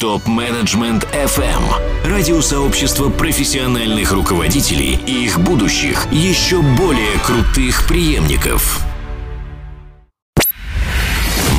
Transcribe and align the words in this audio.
Топ-менеджмент 0.00 1.06
FM. 1.12 1.62
Радиосообщество 2.06 3.10
профессиональных 3.10 4.12
руководителей 4.12 4.98
и 5.06 5.26
их 5.26 5.38
будущих, 5.38 6.06
еще 6.10 6.62
более 6.62 7.18
крутых 7.22 7.86
преемников. 7.86 8.82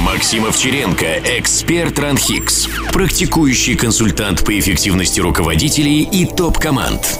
Максим 0.03 0.45
Овчаренко, 0.45 1.19
эксперт 1.37 1.99
Ранхикс, 1.99 2.67
практикующий 2.91 3.75
консультант 3.75 4.43
по 4.43 4.57
эффективности 4.57 5.19
руководителей 5.19 6.01
и 6.01 6.25
топ-команд. 6.25 7.19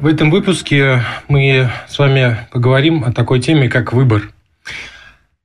В 0.00 0.08
этом 0.08 0.32
выпуске 0.32 1.04
мы 1.28 1.70
с 1.88 2.00
вами 2.00 2.48
поговорим 2.50 3.04
о 3.04 3.12
такой 3.12 3.40
теме, 3.40 3.68
как 3.68 3.92
выбор. 3.92 4.33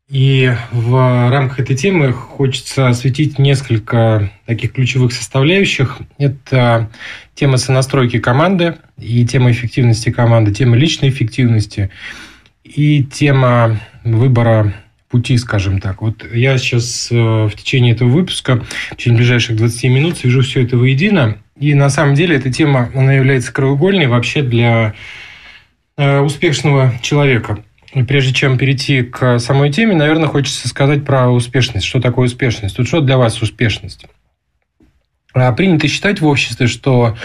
И 0.10 0.52
в 0.72 1.30
рамках 1.30 1.60
этой 1.60 1.76
темы 1.76 2.12
хочется 2.12 2.88
осветить 2.88 3.38
несколько 3.38 4.32
таких 4.48 4.74
ключевых 4.74 5.14
составляющих. 5.14 6.00
Это 6.18 6.90
тема 7.36 7.58
сонастройки 7.58 8.18
команды 8.18 8.78
и 8.98 9.24
тема 9.26 9.52
эффективности 9.52 10.10
команды, 10.10 10.52
тема 10.52 10.76
личной 10.76 11.10
эффективности 11.10 11.92
и 12.64 13.04
тема 13.04 13.80
выбора 14.04 14.74
пути, 15.10 15.38
скажем 15.38 15.80
так. 15.80 16.02
Вот 16.02 16.26
я 16.34 16.58
сейчас 16.58 17.10
э, 17.12 17.16
в 17.16 17.52
течение 17.56 17.94
этого 17.94 18.10
выпуска, 18.10 18.64
в 18.92 18.96
течение 18.96 19.18
ближайших 19.18 19.58
20 19.58 19.84
минут 19.86 20.18
свяжу 20.18 20.42
все 20.42 20.64
это 20.64 20.76
воедино. 20.76 21.38
И 21.60 21.76
на 21.76 21.90
самом 21.90 22.16
деле 22.16 22.36
эта 22.36 22.52
тема, 22.52 22.90
она 22.96 23.14
является 23.14 23.54
краеугольной 23.54 24.08
вообще 24.08 24.42
для 24.42 24.96
э, 25.98 26.20
успешного 26.20 26.94
человека. 27.02 27.64
Прежде 28.08 28.34
чем 28.34 28.58
перейти 28.58 29.02
к 29.02 29.40
самой 29.40 29.72
теме, 29.72 29.96
наверное, 29.96 30.28
хочется 30.28 30.68
сказать 30.68 31.06
про 31.06 31.30
успешность. 31.30 31.88
Что 31.88 32.00
такое 32.00 32.28
успешность? 32.28 32.76
Тут 32.76 32.88
что 32.88 33.02
для 33.02 33.18
вас 33.18 33.42
успешность? 33.42 34.06
А 35.34 35.52
принято 35.54 35.88
считать 35.88 36.22
в 36.22 36.28
обществе, 36.28 36.68
что 36.68 37.16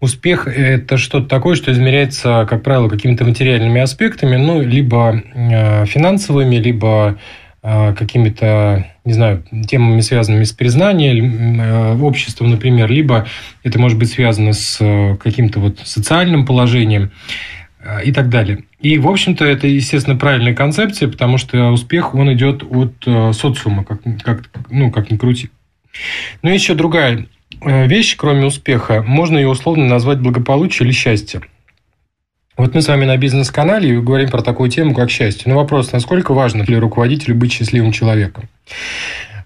успех– 0.00 0.46
это 0.48 0.96
что-то 0.98 1.28
такое, 1.28 1.54
что 1.54 1.72
измеряется, 1.72 2.46
как 2.48 2.62
правило, 2.62 2.88
какими-то 2.88 3.24
материальными 3.24 3.80
аспектами, 3.80 4.36
ну, 4.36 4.60
либо 4.60 5.22
э, 5.34 5.86
финансовыми, 5.86 6.56
либо 6.56 7.18
э, 7.62 7.94
какими-то, 7.94 8.86
не 9.04 9.12
знаю, 9.12 9.44
темами, 9.68 10.00
связанными 10.00 10.44
с 10.44 10.52
признанием 10.52 11.60
э, 11.60 11.96
обществом, 12.02 12.50
например, 12.50 12.90
либо 12.90 13.26
это 13.62 13.78
может 13.78 13.98
быть 13.98 14.10
связано 14.10 14.52
с 14.52 14.78
каким-то 15.22 15.60
вот 15.60 15.78
социальным 15.84 16.44
положением 16.46 17.12
и 18.04 18.12
так 18.12 18.28
далее. 18.28 18.64
И, 18.80 18.98
в 18.98 19.08
общем-то, 19.08 19.44
это, 19.44 19.66
естественно, 19.66 20.16
правильная 20.16 20.54
концепция, 20.54 21.08
потому 21.08 21.38
что 21.38 21.70
успех, 21.70 22.14
он 22.14 22.32
идет 22.32 22.62
от 22.62 22.94
э, 23.06 23.32
социума, 23.32 23.84
как, 23.84 24.00
как, 24.22 24.42
ну, 24.70 24.90
как 24.90 25.10
ни 25.10 25.16
крути. 25.16 25.50
Но 26.42 26.50
есть 26.50 26.64
еще 26.64 26.74
другая 26.74 27.26
э, 27.60 27.86
вещь, 27.86 28.16
кроме 28.16 28.46
успеха. 28.46 29.02
Можно 29.06 29.38
ее 29.38 29.48
условно 29.48 29.86
назвать 29.86 30.20
благополучие 30.20 30.86
или 30.86 30.92
счастье. 30.92 31.42
Вот 32.56 32.74
мы 32.74 32.82
с 32.82 32.88
вами 32.88 33.06
на 33.06 33.16
бизнес-канале 33.16 34.00
говорим 34.00 34.28
про 34.28 34.42
такую 34.42 34.68
тему, 34.70 34.94
как 34.94 35.10
счастье. 35.10 35.44
Но 35.46 35.56
вопрос, 35.58 35.92
насколько 35.92 36.34
важно 36.34 36.64
для 36.64 36.80
руководителя 36.80 37.34
быть 37.34 37.52
счастливым 37.52 37.92
человеком? 37.92 38.48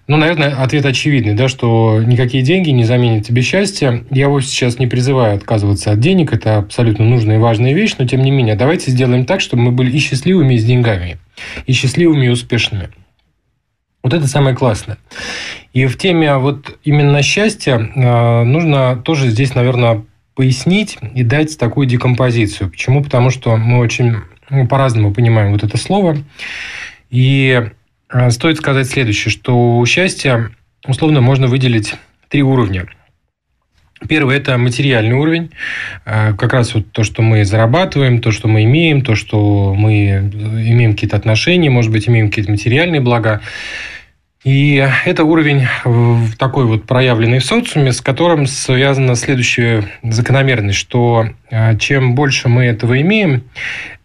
Ну, 0.07 0.15
наверное, 0.15 0.55
ответ 0.63 0.85
очевидный, 0.85 1.33
да, 1.33 1.49
что 1.49 2.01
никакие 2.01 2.41
деньги 2.41 2.69
не 2.69 2.85
заменят 2.85 3.25
тебе 3.25 3.41
счастье. 3.41 4.05
Я 4.09 4.29
вовсе 4.29 4.49
сейчас 4.49 4.79
не 4.79 4.87
призываю 4.87 5.35
отказываться 5.35 5.91
от 5.91 5.99
денег, 5.99 6.31
это 6.31 6.57
абсолютно 6.57 7.03
нужная 7.03 7.35
и 7.35 7.39
важная 7.39 7.73
вещь, 7.73 7.95
но 7.99 8.07
тем 8.07 8.21
не 8.21 8.31
менее, 8.31 8.55
давайте 8.55 8.89
сделаем 8.91 9.25
так, 9.25 9.41
чтобы 9.41 9.63
мы 9.63 9.71
были 9.71 9.91
и 9.91 9.99
счастливыми, 9.99 10.53
и 10.53 10.57
с 10.57 10.63
деньгами, 10.63 11.17
и 11.65 11.73
счастливыми, 11.73 12.27
и 12.27 12.29
успешными. 12.29 12.89
Вот 14.01 14.13
это 14.13 14.27
самое 14.27 14.55
классное. 14.55 14.97
И 15.73 15.85
в 15.85 15.97
теме 15.97 16.37
вот 16.37 16.79
именно 16.85 17.21
счастья 17.21 17.73
э, 17.77 18.43
нужно 18.43 18.95
тоже 18.95 19.27
здесь, 19.27 19.55
наверное, 19.55 20.05
пояснить 20.35 20.97
и 21.15 21.23
дать 21.23 21.57
такую 21.57 21.85
декомпозицию. 21.87 22.69
Почему? 22.69 23.03
Потому 23.03 23.29
что 23.29 23.57
мы 23.57 23.79
очень 23.79 24.15
ну, 24.49 24.67
по-разному 24.67 25.13
понимаем 25.13 25.51
вот 25.51 25.63
это 25.63 25.75
слово. 25.77 26.17
И 27.09 27.69
стоит 28.29 28.57
сказать 28.57 28.87
следующее, 28.87 29.31
что 29.31 29.77
у 29.77 29.85
счастья 29.85 30.51
условно 30.85 31.21
можно 31.21 31.47
выделить 31.47 31.95
три 32.29 32.41
уровня. 32.43 32.87
Первый– 34.07 34.37
это 34.37 34.57
материальный 34.57 35.15
уровень, 35.15 35.51
а, 36.05 36.33
как 36.33 36.53
раз 36.53 36.75
вот 36.75 36.91
то, 36.91 37.03
что 37.03 37.23
мы 37.23 37.43
зарабатываем, 37.43 38.21
то, 38.21 38.31
что 38.31 38.47
мы 38.47 38.63
имеем, 38.63 39.01
то, 39.01 39.15
что 39.15 39.73
мы 39.73 40.09
имеем 40.09 40.93
какие-то 40.93 41.17
отношения, 41.17 41.71
может 41.71 41.91
быть, 41.91 42.07
имеем 42.07 42.29
какие-то 42.29 42.51
материальные 42.51 43.01
блага. 43.01 43.41
И 44.43 44.75
это 45.05 45.23
уровень 45.23 45.67
такой 46.37 46.65
вот 46.65 46.85
проявленный 46.85 47.39
в 47.39 47.45
социуме, 47.45 47.91
с 47.91 48.01
которым 48.01 48.45
связана 48.45 49.15
следующая 49.15 49.83
закономерность, 50.03 50.77
что 50.77 51.29
а, 51.51 51.75
чем 51.75 52.15
больше 52.15 52.47
мы 52.47 52.65
этого 52.65 53.01
имеем, 53.01 53.43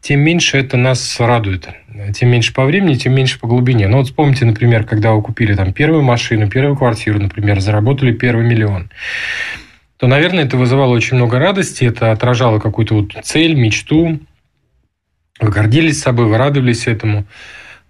тем 0.01 0.21
меньше 0.21 0.59
это 0.59 0.77
нас 0.77 1.21
радует. 1.21 1.69
Тем 2.15 2.31
меньше 2.31 2.53
по 2.55 2.65
времени, 2.65 2.95
тем 2.95 3.15
меньше 3.15 3.39
по 3.39 3.47
глубине. 3.47 3.87
Ну 3.87 3.99
вот 3.99 4.07
вспомните, 4.07 4.45
например, 4.45 4.85
когда 4.85 5.13
вы 5.13 5.23
купили 5.23 5.55
там 5.55 5.73
первую 5.73 6.03
машину, 6.03 6.49
первую 6.49 6.77
квартиру, 6.77 7.21
например, 7.21 7.61
заработали 7.61 8.13
первый 8.13 8.45
миллион 8.45 8.91
то, 10.03 10.09
наверное, 10.09 10.43
это 10.47 10.57
вызывало 10.57 10.95
очень 10.95 11.17
много 11.17 11.39
радости, 11.39 11.85
это 11.85 12.11
отражало 12.11 12.59
какую-то 12.59 12.97
вот 12.97 13.13
цель, 13.23 13.55
мечту, 13.55 14.19
вы 15.39 15.49
гордились 15.49 16.01
собой, 16.01 16.27
вы 16.27 16.39
радовались 16.39 16.89
этому. 16.89 17.25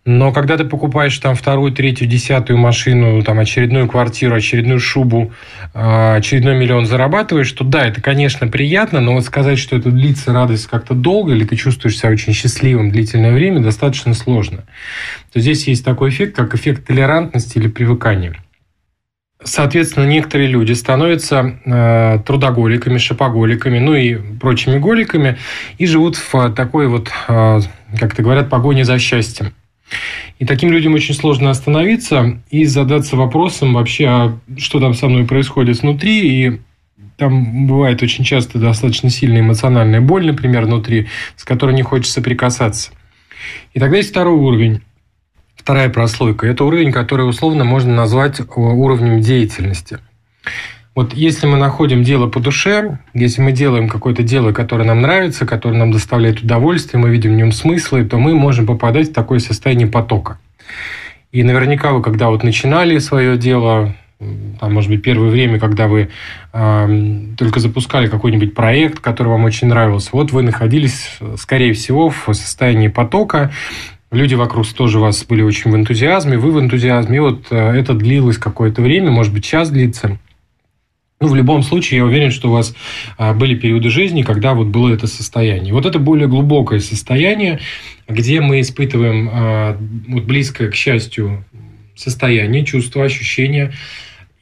Но 0.05 0.33
когда 0.33 0.57
ты 0.57 0.65
покупаешь 0.65 1.17
там 1.19 1.37
вторую, 1.37 1.71
третью, 1.71 2.09
десятую 2.09 2.59
машину, 2.59 3.23
там 3.23 3.39
очередную 3.39 3.87
квартиру, 3.87 4.35
очередную 4.35 4.81
шубу, 4.81 5.33
а, 5.75 6.17
очередной 6.17 6.57
миллион 6.57 6.87
зарабатываешь, 6.87 7.53
то 7.53 7.63
да, 7.63 7.87
это, 7.87 8.01
конечно, 8.01 8.49
приятно, 8.49 9.01
но 9.01 9.15
вот 9.15 9.25
сказать, 9.25 9.61
что 9.61 9.77
это 9.77 9.93
длится 9.93 10.33
радость 10.33 10.67
как-то 10.67 10.95
долго, 10.95 11.33
или 11.33 11.45
ты 11.45 11.55
чувствуешь 11.55 11.99
себя 11.99 12.11
очень 12.11 12.33
счастливым 12.33 12.91
длительное 12.91 13.33
время, 13.33 13.61
достаточно 13.61 14.13
сложно. 14.15 14.65
То 15.33 15.39
здесь 15.39 15.69
есть 15.69 15.85
такой 15.85 16.11
эффект, 16.11 16.35
как 16.35 16.53
эффект 16.57 16.85
толерантности 16.85 17.59
или 17.59 17.69
привыкания. 17.69 18.35
Соответственно, 19.45 20.07
некоторые 20.07 20.49
люди 20.49 20.73
становятся 20.73 21.61
э, 21.65 22.19
трудоголиками, 22.27 22.99
шопоголиками, 22.99 23.79
ну 23.79 23.95
и 23.95 24.17
прочими 24.39 24.79
голиками, 24.79 25.39
и 25.79 25.87
живут 25.87 26.17
в 26.17 26.51
такой 26.55 26.89
вот, 26.89 27.09
э, 27.29 27.61
как 27.99 28.15
это 28.15 28.23
говорят, 28.23 28.51
погоне 28.51 28.85
за 28.85 28.99
счастьем. 28.99 29.53
И 30.39 30.45
таким 30.45 30.73
людям 30.73 30.95
очень 30.95 31.15
сложно 31.15 31.51
остановиться 31.51 32.41
и 32.51 32.65
задаться 32.65 33.17
вопросом 33.17 33.75
вообще, 33.75 34.07
а 34.07 34.39
что 34.57 34.81
там 34.81 34.95
со 34.95 35.09
мной 35.09 35.25
происходит 35.25 35.83
внутри, 35.83 36.47
и 36.47 36.61
там 37.17 37.67
бывает 37.67 38.03
очень 38.03 38.25
часто 38.25 38.59
достаточно 38.59 39.11
сильная 39.11 39.41
эмоциональная 39.41 40.01
боль, 40.01 40.27
например, 40.27 40.65
внутри, 40.65 41.09
с 41.37 41.45
которой 41.45 41.75
не 41.75 41.83
хочется 41.83 42.23
прикасаться. 42.23 42.91
И 43.75 43.81
тогда 43.81 43.99
есть 43.99 44.11
второй 44.11 44.35
уровень. 44.35 44.81
Вторая 45.55 45.89
прослойка– 45.91 46.47
это 46.49 46.65
уровень, 46.65 46.91
который 46.91 47.29
условно 47.29 47.63
можно 47.63 47.95
назвать 47.95 48.41
уровнем 48.57 49.21
деятельности. 49.21 49.99
Вот 50.95 51.15
если 51.15 51.47
мы 51.47 51.57
находим 51.57 52.03
дело 52.03 52.27
по 52.27 52.39
душе, 52.39 52.99
если 53.15 53.41
мы 53.41 53.53
делаем 53.53 53.89
какое-то 53.89 54.23
дело, 54.23 54.53
которое 54.53 54.85
нам 54.85 55.01
нравится, 55.01 55.47
которое 55.47 55.79
нам 55.79 55.91
доставляет 55.91 56.41
удовольствие, 56.43 57.01
мы 57.01 57.09
видим 57.09 57.33
в 57.33 57.37
нем 57.37 57.51
смыслы, 57.51 58.05
то 58.05 58.19
мы 58.19 58.35
можем 58.35 58.67
попадать 58.67 59.09
в 59.09 59.15
такое 59.15 59.39
состояние 59.39 59.87
потока. 59.87 60.39
И 61.31 61.43
наверняка 61.45 61.93
вы, 61.93 62.03
когда 62.03 62.29
вот 62.29 62.43
начинали 62.43 62.99
свое 62.99 63.39
дело, 63.39 63.95
там, 64.61 64.75
может 64.75 64.91
быть, 64.91 65.03
первое 65.03 65.31
время, 65.31 65.59
когда 65.59 65.89
вы 65.89 66.11
э, 66.53 67.21
только 67.39 67.59
запускали 67.59 68.09
какой-нибудь 68.09 68.55
проект, 68.55 69.01
который 69.01 69.29
вам 69.29 69.45
очень 69.45 69.69
нравился, 69.69 70.11
вот 70.13 70.31
вы 70.31 70.43
находились, 70.43 71.19
скорее 71.39 71.73
всего, 71.73 72.11
в 72.11 72.35
состоянии 72.35 72.89
потока, 72.89 73.51
люди 74.11 74.35
вокруг 74.35 74.69
тоже 74.69 74.99
вас 74.99 75.25
были 75.25 75.41
очень 75.41 75.71
в 75.71 75.75
энтузиазме, 75.75 76.37
вы 76.37 76.53
в 76.53 76.61
энтузиазме, 76.61 77.17
и 77.17 77.21
вот 77.21 77.47
э, 77.51 77.57
это 77.57 77.95
длилось 77.95 78.37
какое-то 78.37 78.83
время, 78.83 79.11
может 79.11 79.33
быть, 79.33 79.45
час 79.45 79.71
длится– 79.71 80.19
ну, 81.23 81.29
в 81.29 81.37
любом 81.37 81.63
случае, 81.63 81.99
я 81.99 82.05
уверен, 82.05 82.33
что 82.33 82.49
у 82.49 82.53
вас 82.53 82.75
а, 83.17 83.33
были 83.33 83.55
периоды 83.55 83.91
жизни, 83.91 84.23
когда 84.23 84.55
вот 84.55 84.67
было 84.67 84.93
это 84.93 85.07
состояние. 85.07 85.73
Вот 85.73 85.87
это 85.87 86.01
более 86.01 86.27
глубокое 86.27 86.81
состояние, 86.81 87.61
где 88.09 88.41
мы 88.41 88.61
испытываем 88.61 89.31
а, 89.33 89.79
вот 90.09 90.25
близкое 90.25 90.69
к 90.69 90.75
счастью 90.75 91.45
состояние, 91.95 92.65
чувство, 92.65 93.05
ощущение. 93.05 93.73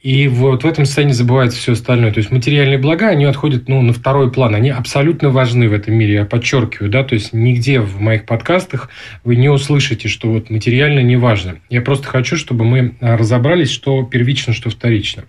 И 0.01 0.27
вот 0.27 0.63
в 0.63 0.67
этом 0.67 0.85
состоянии 0.85 1.13
забывается 1.13 1.59
все 1.59 1.73
остальное. 1.73 2.11
То 2.11 2.17
есть 2.17 2.31
материальные 2.31 2.79
блага, 2.79 3.09
они 3.09 3.25
отходят 3.25 3.69
ну, 3.69 3.83
на 3.83 3.93
второй 3.93 4.31
план. 4.31 4.55
Они 4.55 4.71
абсолютно 4.71 5.29
важны 5.29 5.69
в 5.69 5.73
этом 5.73 5.93
мире, 5.93 6.15
я 6.15 6.25
подчеркиваю. 6.25 6.89
Да? 6.89 7.03
То 7.03 7.13
есть 7.13 7.31
нигде 7.31 7.79
в 7.79 8.01
моих 8.01 8.25
подкастах 8.25 8.89
вы 9.23 9.35
не 9.35 9.49
услышите, 9.49 10.07
что 10.07 10.31
вот 10.31 10.49
материально 10.49 11.01
не 11.01 11.17
важно. 11.17 11.59
Я 11.69 11.81
просто 11.81 12.07
хочу, 12.07 12.37
чтобы 12.37 12.65
мы 12.65 12.95
разобрались, 12.99 13.69
что 13.69 14.01
первично, 14.01 14.53
что 14.53 14.71
вторично. 14.71 15.25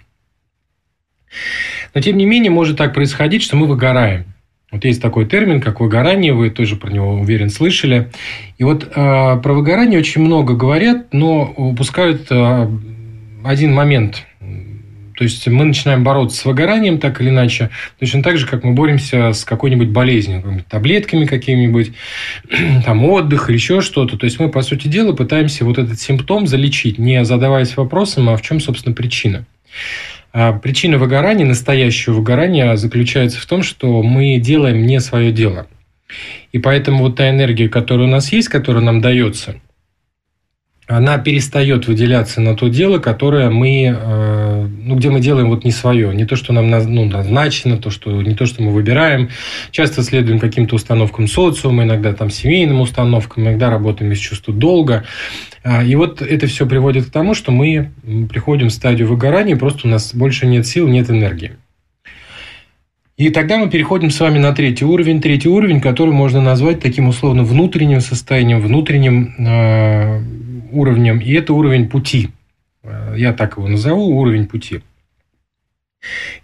Но, 1.95 2.01
тем 2.01 2.17
не 2.17 2.25
менее, 2.25 2.51
может 2.51 2.77
так 2.77 2.95
происходить, 2.95 3.43
что 3.43 3.57
мы 3.57 3.67
выгораем. 3.67 4.25
Вот 4.71 4.87
есть 4.87 5.03
такой 5.03 5.27
термин, 5.27 5.61
как 5.61 5.81
выгорание, 5.81 6.33
вы 6.33 6.49
тоже 6.49 6.77
про 6.77 6.91
него, 6.91 7.13
уверен, 7.13 7.51
слышали. 7.51 8.11
И 8.57 8.65
вот 8.65 8.85
э, 8.85 8.91
про 8.95 9.53
выгорание 9.53 9.99
очень 9.99 10.23
много 10.23 10.55
говорят, 10.55 11.13
но 11.13 11.53
упускают 11.57 12.29
э, 12.31 12.71
один 13.45 13.75
момент. 13.75 14.25
То 15.15 15.25
есть 15.25 15.47
мы 15.47 15.65
начинаем 15.67 16.03
бороться 16.03 16.39
с 16.39 16.45
выгоранием 16.45 16.99
так 16.99 17.21
или 17.21 17.29
иначе, 17.29 17.71
точно 18.01 18.23
так 18.23 18.39
же, 18.39 18.47
как 18.47 18.65
мы 18.65 18.73
боремся 18.73 19.33
с 19.33 19.45
какой-нибудь 19.45 19.91
болезнью, 19.91 20.65
таблетками 20.69 21.27
какими-нибудь, 21.27 21.93
там 22.87 23.05
отдых 23.05 23.51
или 23.51 23.57
еще 23.57 23.83
что-то. 23.83 24.17
То 24.17 24.25
есть 24.25 24.41
мы, 24.41 24.49
по 24.49 24.63
сути 24.63 24.89
дела, 24.89 25.13
пытаемся 25.13 25.67
вот 25.67 25.79
этот 25.79 26.01
симптом 26.01 26.47
залечить, 26.47 26.99
не 26.99 27.25
задаваясь 27.25 27.77
вопросом, 27.77 28.31
а 28.31 28.37
в 28.37 28.43
чем, 28.43 28.59
собственно, 28.59 28.95
причина. 28.95 29.45
А 30.33 30.53
причина 30.53 30.99
выгорания, 30.99 31.45
настоящего 31.45 32.15
выгорания, 32.15 32.75
заключается 32.77 33.41
в 33.41 33.47
том, 33.47 33.63
что 33.63 34.03
мы 34.03 34.39
делаем 34.39 34.87
не 34.87 35.01
свое 35.01 35.33
дело. 35.33 35.67
И 36.53 36.59
поэтому 36.59 37.05
вот 37.05 37.17
та 37.17 37.31
энергия, 37.31 37.69
которая 37.69 38.07
у 38.07 38.11
нас 38.11 38.33
есть, 38.33 38.49
которая 38.49 38.83
нам 38.83 39.01
дается– 39.01 39.57
она 40.93 41.17
перестает 41.17 41.87
выделяться 41.87 42.43
на 42.43 42.55
то 42.55 42.69
дело, 42.69 42.99
которое 42.99 43.49
мы, 43.49 43.97
э, 43.99 44.69
ну, 44.85 44.97
где 44.97 45.09
мы 45.09 45.21
делаем 45.21 45.49
вот 45.49 45.65
не 45.65 45.71
свое, 45.71 46.15
не 46.15 46.27
то, 46.27 46.37
что 46.37 46.53
нам 46.53 46.69
ну, 46.69 47.07
назначено, 47.07 47.79
то, 47.79 47.89
что, 47.91 48.21
не 48.21 48.35
то, 48.35 48.45
что 48.45 48.63
мы 48.63 48.73
выбираем. 48.73 49.31
Часто 49.71 50.03
следуем 50.03 50.39
каким-то 50.39 50.77
установкам 50.77 51.29
социума, 51.29 51.85
иногда 51.85 52.13
там 52.13 52.29
семейным 52.29 52.83
установкам, 52.83 53.45
иногда 53.45 53.71
работаем 53.71 54.13
из 54.13 54.19
чувства 54.19 54.53
долга. 54.53 55.05
А, 55.65 55.83
и 55.83 55.95
вот 55.95 56.21
это 56.21 56.47
все 56.47 56.67
приводит 56.67 57.07
к 57.07 57.11
тому, 57.11 57.35
что 57.35 57.53
мы 57.53 57.91
приходим 58.31 58.69
в 58.69 58.73
стадию 58.73 59.09
выгорания, 59.09 59.57
просто 59.57 59.89
у 59.89 59.91
нас 59.91 60.15
больше 60.15 60.47
нет 60.47 60.67
сил, 60.67 60.89
нет 60.89 61.09
энергии. 61.09 61.53
И 63.17 63.31
тогда 63.31 63.57
мы 63.57 63.71
переходим 63.71 64.11
с 64.11 64.19
вами 64.21 64.39
на 64.39 64.53
третий 64.53 64.85
уровень. 64.85 65.21
Третий 65.21 65.49
уровень, 65.49 65.81
который 65.81 66.13
можно 66.13 66.41
назвать 66.41 66.81
таким 66.81 67.09
условно 67.09 67.45
внутренним 67.45 68.01
состоянием, 68.01 68.61
внутренним 68.61 69.35
э, 69.39 70.23
уровнем, 70.73 71.19
и 71.19 71.33
это 71.33 71.53
уровень 71.53 71.89
пути. 71.89 72.31
Э, 72.83 73.15
я 73.17 73.33
так 73.33 73.57
его 73.57 73.69
назову, 73.69 74.19
уровень 74.19 74.47
пути. 74.47 74.81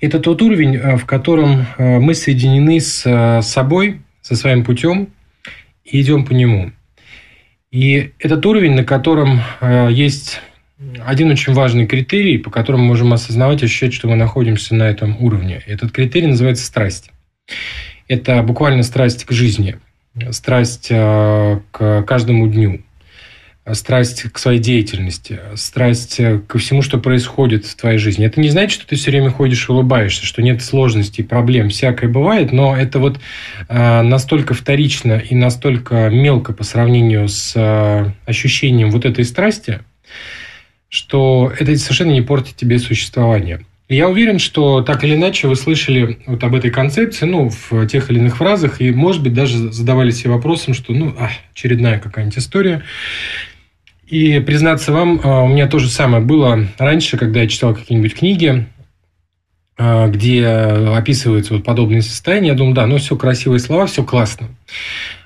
Это 0.00 0.20
тот 0.20 0.40
уровень, 0.42 0.76
э, 0.76 0.96
в 0.96 1.04
котором 1.04 1.66
э, 1.78 1.98
мы 1.98 2.14
соединены 2.14 2.80
с 2.80 3.42
собой, 3.42 4.00
со 4.20 4.36
своим 4.36 4.64
путем, 4.64 5.08
и 5.84 6.00
идем 6.00 6.24
по 6.24 6.32
нему. 6.32 6.72
И 7.70 8.12
этот 8.18 8.44
уровень, 8.46 8.74
на 8.74 8.84
котором 8.84 9.40
есть 9.90 10.40
один 11.04 11.30
очень 11.30 11.52
важный 11.52 11.86
критерий, 11.86 12.38
по 12.38 12.50
которому 12.50 12.84
мы 12.84 12.88
можем 12.90 13.12
осознавать, 13.12 13.62
ощущать, 13.62 13.92
что 13.92 14.08
мы 14.08 14.16
находимся 14.16 14.74
на 14.74 14.84
этом 14.84 15.16
уровне. 15.22 15.62
Этот 15.66 15.92
критерий 15.92 16.28
называется 16.28 16.64
страсть. 16.64 17.10
Это 18.06 18.42
буквально 18.42 18.82
страсть 18.84 19.24
к 19.24 19.32
жизни, 19.32 19.78
страсть 20.30 20.88
к 20.88 22.04
каждому 22.06 22.48
дню, 22.48 22.82
страсть 23.74 24.22
к 24.24 24.38
своей 24.38 24.58
деятельности, 24.58 25.40
страсть 25.54 26.20
ко 26.46 26.58
всему, 26.58 26.82
что 26.82 26.98
происходит 26.98 27.66
в 27.66 27.76
твоей 27.76 27.98
жизни. 27.98 28.26
Это 28.26 28.40
не 28.40 28.48
значит, 28.50 28.72
что 28.72 28.86
ты 28.86 28.96
все 28.96 29.10
время 29.10 29.30
ходишь 29.30 29.68
и 29.68 29.72
улыбаешься, 29.72 30.24
что 30.24 30.42
нет 30.42 30.62
сложностей, 30.62 31.24
проблем, 31.24 31.70
всякое 31.70 32.08
бывает, 32.08 32.52
но 32.52 32.76
это 32.76 32.98
вот 32.98 33.18
а, 33.68 34.02
настолько 34.02 34.54
вторично 34.54 35.18
и 35.18 35.34
настолько 35.34 36.08
мелко 36.10 36.52
по 36.52 36.64
сравнению 36.64 37.28
с 37.28 37.54
а, 37.56 38.12
ощущением 38.26 38.90
вот 38.90 39.04
этой 39.04 39.24
страсти, 39.24 39.80
что 40.88 41.52
это 41.58 41.76
совершенно 41.76 42.12
не 42.12 42.22
портит 42.22 42.56
тебе 42.56 42.78
существование. 42.78 43.60
Я 43.88 44.10
уверен, 44.10 44.38
что 44.38 44.82
так 44.82 45.02
или 45.02 45.14
иначе 45.14 45.48
вы 45.48 45.56
слышали 45.56 46.18
вот 46.26 46.44
об 46.44 46.54
этой 46.54 46.70
концепции, 46.70 47.24
ну, 47.24 47.48
в 47.48 47.86
тех 47.86 48.10
или 48.10 48.18
иных 48.18 48.36
фразах, 48.36 48.82
и, 48.82 48.90
может 48.90 49.22
быть, 49.22 49.32
даже 49.32 49.72
задавали 49.72 50.10
себе 50.10 50.32
вопросом, 50.32 50.74
что, 50.74 50.92
ну, 50.92 51.14
а, 51.18 51.30
очередная 51.54 51.98
какая-нибудь 51.98 52.36
история. 52.36 52.82
И, 54.08 54.40
признаться 54.40 54.90
вам, 54.90 55.20
а, 55.22 55.42
у 55.42 55.48
меня 55.48 55.66
то 55.66 55.78
же 55.78 55.88
самое 55.90 56.24
было 56.24 56.66
раньше, 56.78 57.18
когда 57.18 57.42
я 57.42 57.46
читал 57.48 57.74
какие-нибудь 57.74 58.14
книги, 58.14 58.66
а, 59.76 60.08
где 60.08 60.46
описываются 60.46 61.54
вот 61.54 61.64
подобные 61.64 62.00
состояния. 62.00 62.48
Я 62.48 62.54
думаю, 62.54 62.74
да, 62.74 62.86
ну 62.86 62.96
все 62.96 63.16
красивые 63.16 63.60
слова, 63.60 63.84
все 63.84 64.02
классно. 64.02 64.48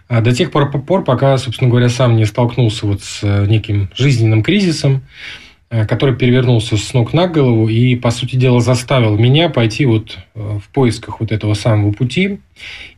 А 0.09 0.21
до 0.21 0.33
тех 0.35 0.51
пор, 0.51 0.71
пор, 0.71 1.05
пока, 1.05 1.39
собственно 1.39 1.71
говоря, 1.71 1.89
сам 1.89 2.17
не 2.17 2.25
столкнулся 2.25 2.87
вот 2.87 3.03
с 3.03 3.23
неким 3.47 3.89
жизненным 3.97 4.43
кризисом, 4.43 5.03
который 5.71 6.17
перевернулся 6.17 6.77
с 6.77 6.93
ног 6.93 7.15
на 7.15 7.29
голову 7.29 7.69
и, 7.69 7.95
по 7.95 8.11
сути 8.11 8.37
дела, 8.37 8.61
заставил 8.61 9.17
меня 9.17 9.49
пойти 9.49 9.87
вот 9.87 10.19
в 10.35 10.63
поисках 10.75 11.21
вот 11.21 11.33
этого 11.33 11.55
самого 11.55 11.93
пути 11.93 12.41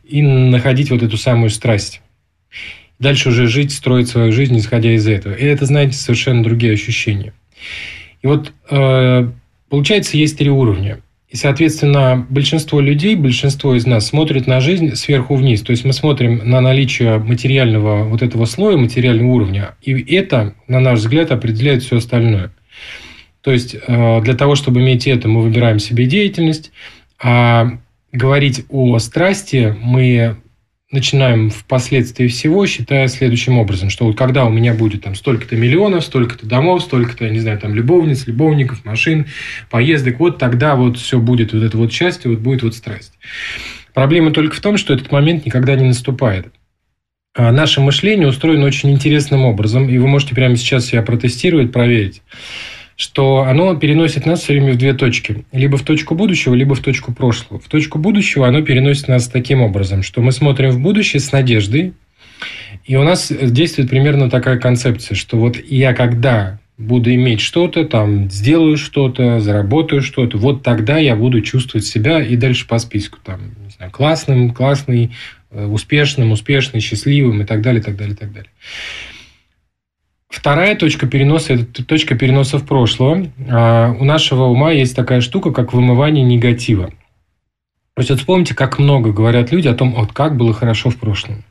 и 0.03 0.21
находить 0.21 0.91
вот 0.91 1.03
эту 1.03 1.15
самую 1.15 1.51
страсть 1.51 2.01
дальше 2.99 3.29
уже 3.29 3.47
жить, 3.47 3.71
строить 3.71 4.07
свою 4.07 4.31
жизнь, 4.31 4.57
исходя 4.57 4.93
из 4.93 5.07
этого. 5.07 5.33
И 5.33 5.43
это, 5.43 5.65
знаете, 5.65 5.93
совершенно 5.93 6.43
другие 6.43 6.73
ощущения. 6.73 7.33
И 8.21 8.27
вот 8.27 8.53
э, 8.69 9.29
получается, 9.69 10.17
есть 10.17 10.37
три 10.37 10.49
уровня. 10.49 11.01
И, 11.29 11.37
соответственно, 11.37 12.25
большинство 12.29 12.79
людей, 12.79 13.15
большинство 13.15 13.75
из 13.75 13.85
нас 13.85 14.07
смотрит 14.07 14.47
на 14.47 14.61
жизнь 14.61 14.95
сверху 14.95 15.35
вниз. 15.35 15.61
То 15.61 15.71
есть 15.71 15.83
мы 15.83 15.91
смотрим 15.91 16.41
на 16.49 16.61
наличие 16.61 17.17
материального 17.17 18.05
вот 18.05 18.21
этого 18.21 18.45
слоя, 18.45 18.77
материального 18.77 19.31
уровня. 19.31 19.75
И 19.81 19.91
это, 20.15 20.53
на 20.67 20.79
наш 20.79 20.99
взгляд, 20.99 21.31
определяет 21.31 21.83
все 21.83 21.97
остальное. 21.97 22.51
То 23.41 23.51
есть 23.51 23.75
э, 23.75 24.21
для 24.21 24.33
того, 24.33 24.55
чтобы 24.55 24.79
иметь 24.79 25.07
это, 25.07 25.27
мы 25.27 25.41
выбираем 25.41 25.79
себе 25.79 26.05
деятельность. 26.05 26.71
А 27.21 27.79
говорить 28.11 28.65
о 28.69 28.97
страсти 28.99 29.75
мы 29.81 30.37
начинаем 30.95 31.49
впоследствии 31.49 32.27
всего, 32.27 32.65
считая 32.65 33.07
следующим 33.07 33.59
образом, 33.59 33.89
что 33.89 34.05
вот 34.05 34.17
когда 34.17 34.45
у 34.45 34.49
меня 34.49 34.73
будет 34.73 35.03
там 35.03 35.13
столько-то 35.13 35.55
миллионов, 35.55 36.03
столько-то 36.03 36.47
домов, 36.47 36.81
столько-то, 36.81 37.25
я 37.25 37.31
не 37.31 37.39
знаю, 37.39 37.59
там 37.59 37.75
любовниц, 37.75 38.25
любовников, 38.25 38.83
машин, 38.83 39.27
поездок, 39.69 40.19
вот 40.19 40.39
тогда 40.39 40.75
вот 40.75 40.97
все 40.97 41.19
будет, 41.19 41.53
вот 41.53 41.61
это 41.61 41.77
вот 41.77 41.91
счастье, 41.91 42.31
вот 42.31 42.39
будет 42.39 42.63
вот 42.63 42.73
страсть. 42.73 43.13
Проблема 43.93 44.31
только 44.31 44.55
в 44.55 44.59
том, 44.61 44.77
что 44.77 44.93
этот 44.93 45.11
момент 45.11 45.45
никогда 45.45 45.75
не 45.75 45.85
наступает. 45.85 46.47
А 47.35 47.51
наше 47.51 47.81
мышление 47.81 48.27
устроено 48.27 48.65
очень 48.65 48.91
интересным 48.91 49.45
образом, 49.45 49.89
и 49.89 49.97
вы 49.97 50.07
можете 50.07 50.33
прямо 50.33 50.55
сейчас 50.55 50.85
себя 50.85 51.01
протестировать, 51.01 51.71
проверить 51.71 52.21
что 52.95 53.41
оно 53.41 53.75
переносит 53.75 54.25
нас 54.25 54.41
все 54.41 54.53
время 54.53 54.73
в 54.73 54.77
две 54.77 54.93
точки. 54.93 55.45
Либо 55.51 55.77
в 55.77 55.83
точку 55.83 56.15
будущего, 56.15 56.53
либо 56.53 56.75
в 56.75 56.79
точку 56.79 57.13
прошлого. 57.13 57.59
В 57.59 57.67
точку 57.67 57.99
будущего 57.99 58.47
оно 58.47 58.61
переносит 58.61 59.07
нас 59.07 59.27
таким 59.27 59.61
образом, 59.61 60.01
что 60.01 60.21
мы 60.21 60.31
смотрим 60.31 60.71
в 60.71 60.79
будущее 60.79 61.19
с 61.19 61.31
надеждой, 61.31 61.93
и 62.85 62.95
у 62.95 63.03
нас 63.03 63.31
действует 63.31 63.89
примерно 63.89 64.29
такая 64.29 64.57
концепция, 64.59 65.15
что 65.15 65.37
вот 65.37 65.57
я 65.67 65.93
когда 65.93 66.59
буду 66.77 67.13
иметь 67.13 67.39
что-то, 67.41 67.85
там, 67.85 68.29
сделаю 68.29 68.77
что-то, 68.77 69.39
заработаю 69.39 70.01
что-то, 70.01 70.37
вот 70.37 70.61
тогда 70.61 70.97
я 70.97 71.15
буду 71.15 71.41
чувствовать 71.41 71.85
себя 71.85 72.21
и 72.21 72.35
дальше 72.35 72.67
по 72.67 72.77
списку, 72.79 73.17
там, 73.23 73.39
не 73.63 73.71
знаю, 73.71 73.91
классным, 73.91 74.53
классный, 74.53 75.11
э, 75.51 75.65
успешным, 75.65 76.31
успешный, 76.31 76.81
счастливым 76.81 77.41
и 77.41 77.45
так 77.45 77.61
далее, 77.61 77.81
так 77.81 77.95
далее, 77.95 78.15
так 78.15 78.33
далее. 78.33 78.49
Вторая 80.35 80.75
точка 80.75 81.07
переноса– 81.07 81.53
это 81.55 81.85
точка 81.85 82.15
переноса 82.15 82.57
в 82.57 82.65
прошлое. 82.65 83.31
А, 83.49 83.95
у 83.97 84.03
нашего 84.03 84.43
ума 84.43 84.71
есть 84.71 84.93
такая 84.93 85.21
штука, 85.21 85.51
как 85.51 85.71
вымывание 85.71 86.25
негатива. 86.25 86.87
То 87.93 87.99
есть 87.99 88.09
вот 88.09 88.19
вспомните, 88.19 88.53
как 88.53 88.77
много 88.77 89.13
говорят 89.13 89.53
люди 89.53 89.69
о 89.69 89.73
том, 89.73 89.93
вот 89.93 90.11
как 90.11 90.35
было 90.35 90.53
хорошо 90.53 90.89
в 90.89 90.97
прошлом. 90.97 91.45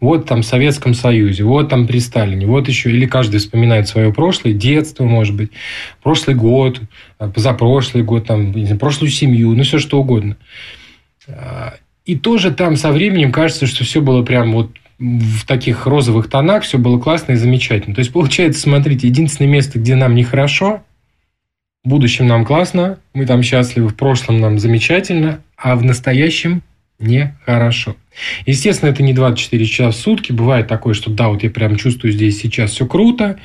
Вот 0.00 0.24
там 0.24 0.40
в 0.40 0.46
Советском 0.46 0.94
Союзе, 0.94 1.44
вот 1.44 1.68
там 1.68 1.86
при 1.86 1.98
Сталине, 1.98 2.46
вот 2.46 2.66
еще, 2.66 2.90
или 2.90 3.04
каждый 3.04 3.40
вспоминает 3.40 3.88
свое 3.88 4.10
прошлое, 4.10 4.54
детство, 4.54 5.04
может 5.04 5.36
быть, 5.36 5.50
прошлый 6.02 6.34
год, 6.34 6.80
а, 7.18 7.28
позапрошлый 7.28 8.04
год, 8.04 8.26
там, 8.26 8.54
знаю, 8.54 8.78
прошлую 8.78 9.10
семью, 9.10 9.54
ну, 9.54 9.64
все 9.64 9.78
что 9.78 10.00
угодно. 10.00 10.38
А, 11.28 11.74
и 12.06 12.16
тоже 12.16 12.52
там 12.52 12.76
со 12.76 12.90
временем 12.90 13.32
кажется, 13.32 13.66
что 13.66 13.84
все 13.84 14.00
было 14.00 14.22
прям 14.22 14.52
вот 14.52 14.70
в 15.00 15.46
таких 15.46 15.86
розовых 15.86 16.28
тонах, 16.28 16.62
все 16.62 16.78
было 16.78 17.00
классно 17.00 17.32
и 17.32 17.36
замечательно. 17.36 17.94
То 17.94 18.00
есть, 18.00 18.12
получается, 18.12 18.60
смотрите, 18.60 19.08
единственное 19.08 19.50
место, 19.50 19.78
где 19.78 19.96
нам 19.96 20.14
нехорошо, 20.14 20.82
в 21.82 21.88
будущем 21.88 22.26
нам 22.26 22.44
классно, 22.44 22.98
мы 23.14 23.24
там 23.24 23.42
счастливы, 23.42 23.88
в 23.88 23.96
прошлом 23.96 24.40
нам 24.40 24.58
замечательно, 24.58 25.40
а 25.56 25.76
в 25.76 25.82
настоящем 25.82 26.62
нехорошо. 26.98 27.96
Естественно, 28.44 28.90
это 28.90 29.02
не 29.02 29.14
24 29.14 29.64
часа 29.64 29.90
в 29.90 29.96
сутки. 29.96 30.32
Бывает 30.32 30.68
такое, 30.68 30.92
что 30.92 31.10
да, 31.10 31.28
вот 31.28 31.42
я 31.42 31.50
прям 31.50 31.76
чувствую 31.76 32.12
здесь 32.12 32.38
сейчас 32.38 32.72
все 32.72 32.86
круто. 32.86 33.40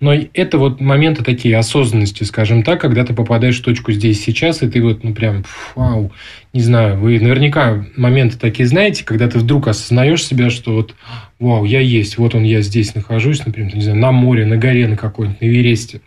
Но 0.00 0.12
это 0.12 0.58
вот 0.58 0.80
моменты 0.80 1.24
такие 1.24 1.56
осознанности, 1.56 2.24
скажем 2.24 2.62
так, 2.62 2.80
когда 2.80 3.04
ты 3.04 3.14
попадаешь 3.14 3.58
в 3.58 3.64
точку 3.64 3.92
здесь 3.92 4.22
сейчас, 4.22 4.62
и 4.62 4.68
ты 4.68 4.82
вот, 4.82 5.02
ну 5.02 5.14
прям, 5.14 5.44
вау, 5.74 6.12
не 6.52 6.60
знаю, 6.60 6.98
вы 6.98 7.20
наверняка 7.20 7.84
моменты 7.96 8.38
такие 8.38 8.66
знаете, 8.66 9.04
когда 9.04 9.28
ты 9.28 9.38
вдруг 9.38 9.68
осознаешь 9.68 10.24
себя, 10.24 10.50
что 10.50 10.74
вот, 10.74 10.94
вау, 11.38 11.64
я 11.64 11.80
есть, 11.80 12.18
вот 12.18 12.34
он, 12.34 12.42
я 12.42 12.60
здесь 12.60 12.94
нахожусь, 12.94 13.44
например, 13.44 13.74
не 13.74 13.82
знаю, 13.82 13.98
на 13.98 14.12
море, 14.12 14.46
на 14.46 14.56
горе, 14.56 14.88
на 14.88 14.96
какой-нибудь, 14.96 15.40
на 15.40 15.46
Эвересте. 15.46 16.00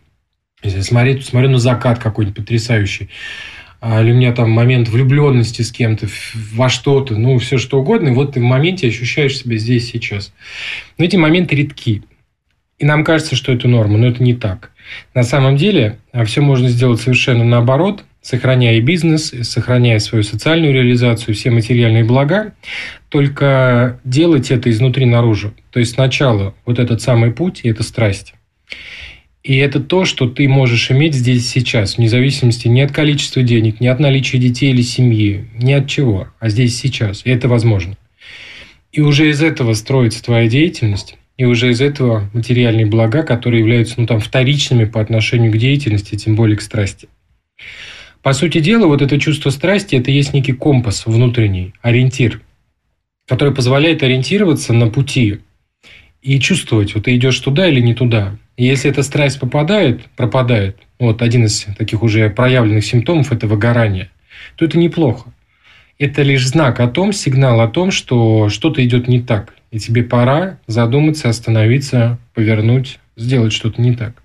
Смотрю, 0.63 1.21
смотрю 1.21 1.49
на 1.49 1.57
закат 1.59 1.99
какой-нибудь 1.99 2.37
потрясающий 2.37 3.09
а, 3.85 4.01
или 4.01 4.13
у 4.13 4.15
меня 4.15 4.31
там 4.31 4.49
момент 4.49 4.87
влюбленности 4.87 5.61
с 5.61 5.69
кем-то, 5.69 6.07
во 6.53 6.69
что-то, 6.69 7.17
ну, 7.17 7.37
все 7.39 7.57
что 7.57 7.81
угодно, 7.81 8.07
и 8.07 8.13
вот 8.13 8.31
ты 8.31 8.39
в 8.39 8.43
моменте 8.43 8.87
ощущаешь 8.87 9.37
себя 9.37 9.57
здесь 9.57 9.91
сейчас. 9.91 10.33
Но 10.97 11.03
эти 11.03 11.17
моменты 11.17 11.57
редки. 11.57 12.01
И 12.79 12.85
нам 12.85 13.03
кажется, 13.03 13.35
что 13.35 13.51
это 13.51 13.67
норма, 13.67 13.97
но 13.97 14.07
это 14.07 14.23
не 14.23 14.35
так. 14.35 14.71
На 15.13 15.23
самом 15.23 15.57
деле, 15.57 15.99
а, 16.13 16.23
все 16.23 16.39
можно 16.39 16.69
сделать 16.69 17.01
совершенно 17.01 17.43
наоборот. 17.43 18.05
Сохраняя 18.23 18.79
бизнес, 18.81 19.33
сохраняя 19.43 19.99
свою 19.99 20.23
социальную 20.23 20.73
реализацию, 20.73 21.35
все 21.35 21.51
материальные 21.51 22.05
блага, 22.05 22.53
только 23.09 23.99
делать 24.05 24.49
это 24.49 24.71
изнутри 24.71 25.05
наружу. 25.05 25.53
То 25.71 25.79
есть 25.79 25.93
сначала 25.93 26.55
вот 26.65 26.79
этот 26.79 27.01
самый 27.01 27.31
путь– 27.31 27.61
это 27.63 27.83
страсть. 27.83 28.33
И 29.43 29.57
это 29.57 29.81
то, 29.81 30.05
что 30.05 30.29
ты 30.29 30.47
можешь 30.47 30.89
иметь 30.89 31.13
здесь 31.13 31.49
сейчас, 31.49 31.97
вне 31.97 32.07
зависимости 32.07 32.69
ни 32.69 32.79
от 32.79 32.93
количества 32.93 33.43
денег, 33.43 33.81
ни 33.81 33.87
от 33.87 33.99
наличия 33.99 34.37
детей 34.37 34.71
или 34.71 34.81
семьи, 34.81 35.45
ни 35.61 35.73
от 35.73 35.89
чего, 35.89 36.29
а 36.39 36.47
здесь 36.47 36.79
сейчас. 36.79 37.25
И 37.25 37.29
это 37.29 37.49
возможно. 37.49 37.97
И 38.93 39.01
уже 39.01 39.29
из 39.29 39.43
этого 39.43 39.73
строится 39.73 40.23
твоя 40.23 40.47
деятельность, 40.47 41.17
и 41.35 41.43
уже 41.43 41.71
из 41.71 41.81
этого 41.81 42.29
материальные 42.31 42.85
блага, 42.85 43.23
которые 43.23 43.59
являются 43.59 43.99
ну, 43.99 44.07
там, 44.07 44.21
вторичными 44.21 44.85
по 44.85 45.01
отношению 45.01 45.51
к 45.51 45.57
деятельности, 45.57 46.15
тем 46.15 46.37
более 46.37 46.55
к 46.55 46.61
страсти. 46.61 47.09
По 48.23 48.31
сути 48.31 48.59
дела, 48.61 48.87
вот 48.87 49.01
это 49.01 49.19
чувство 49.19 49.49
страсти– 49.49 49.95
это 49.97 50.09
есть 50.09 50.33
некий 50.33 50.53
компас 50.53 51.05
внутренний, 51.05 51.73
ориентир, 51.81 52.39
который 53.27 53.53
позволяет 53.53 54.01
ориентироваться 54.01 54.71
на 54.71 54.87
пути 54.87 55.41
и 56.21 56.39
чувствовать, 56.39 56.95
вот 56.95 57.03
ты 57.03 57.17
идешь 57.17 57.37
туда 57.39 57.67
или 57.67 57.81
не 57.81 57.93
туда. 57.93 58.37
И 58.55 58.63
если 58.63 58.89
эта 58.89 59.03
страсть 59.03 59.41
попадает, 59.41 60.05
пропадает, 60.15 60.77
вот 60.99 61.21
один 61.21 61.43
из 61.45 61.65
таких 61.77 62.01
уже 62.01 62.29
проявленных 62.29 62.85
симптомов– 62.85 63.31
это 63.33 63.45
выгорание, 63.45 64.09
то 64.55 64.63
это 64.63 64.77
неплохо. 64.77 65.33
Это 65.99 66.21
лишь 66.21 66.47
знак 66.47 66.79
о 66.79 66.87
том, 66.87 67.11
сигнал 67.11 67.59
о 67.59 67.67
том, 67.67 67.91
что 67.91 68.47
что-то 68.47 68.83
идет 68.85 69.09
не 69.09 69.19
так. 69.19 69.53
И 69.71 69.79
тебе 69.79 70.01
пора 70.01 70.59
задуматься, 70.65 71.27
остановиться, 71.27 72.19
повернуть, 72.33 72.99
сделать 73.17 73.51
что-то 73.51 73.81
не 73.81 73.93
так. 73.93 74.23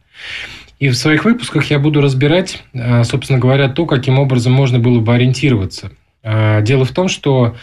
И 0.78 0.88
в 0.88 0.96
своих 0.96 1.24
выпусках 1.24 1.70
я 1.70 1.78
буду 1.78 2.00
разбирать, 2.00 2.62
а, 2.72 3.04
собственно 3.04 3.38
говоря, 3.38 3.68
то, 3.68 3.86
каким 3.86 4.18
образом 4.18 4.52
можно 4.52 4.78
было 4.78 5.00
бы 5.00 5.14
ориентироваться. 5.14 5.90
А, 6.22 6.60
дело 6.60 6.84
в 6.84 6.92
том, 6.92 7.08
что 7.08 7.56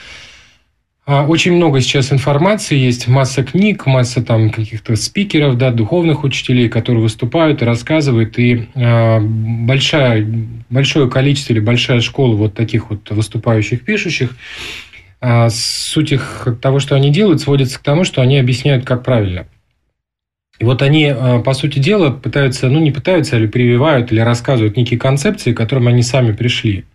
а, 1.07 1.25
очень 1.27 1.53
много 1.53 1.81
сейчас 1.81 2.11
информации, 2.11 2.77
есть 2.77 3.07
масса 3.07 3.43
книг, 3.43 3.85
масса 3.85 4.23
там 4.23 4.49
каких-то 4.49 4.95
спикеров, 4.95 5.55
да, 5.55 5.71
духовных 5.71 6.23
учителей, 6.23 6.67
которые 6.67 7.03
выступают 7.03 7.61
и 7.61 7.65
рассказывают, 7.65 8.39
и 8.39 8.67
э, 8.73 9.19
большая, 9.19 10.27
большое 10.71 11.07
количество 11.07 11.53
или 11.53 11.59
большая 11.59 12.01
школа 12.01 12.35
вот 12.35 12.55
таких 12.55 12.89
вот 12.89 13.11
выступающих, 13.11 13.85
пишущих, 13.85 14.35
э, 15.21 15.49
суть 15.51 16.11
их 16.11 16.47
того, 16.59 16.79
что 16.79 16.95
они 16.95 17.11
делают, 17.11 17.39
сводится 17.39 17.77
к 17.77 17.83
тому, 17.83 18.03
что 18.03 18.23
они 18.23 18.39
объясняют, 18.39 18.83
как 18.83 19.03
правильно. 19.03 19.45
И 20.59 20.63
вот 20.63 20.81
они, 20.81 21.13
по 21.43 21.53
сути 21.53 21.79
дела, 21.79 22.11
пытаются, 22.11 22.69
ну 22.69 22.79
не 22.79 22.91
пытаются, 22.91 23.37
или 23.37 23.47
прививают, 23.47 24.11
или 24.11 24.21
рассказывают 24.21 24.77
некие 24.77 24.99
концепции, 24.99 25.53
к 25.53 25.57
которым 25.57 25.87
они 25.87 26.01
сами 26.01 26.31
пришли. 26.31 26.85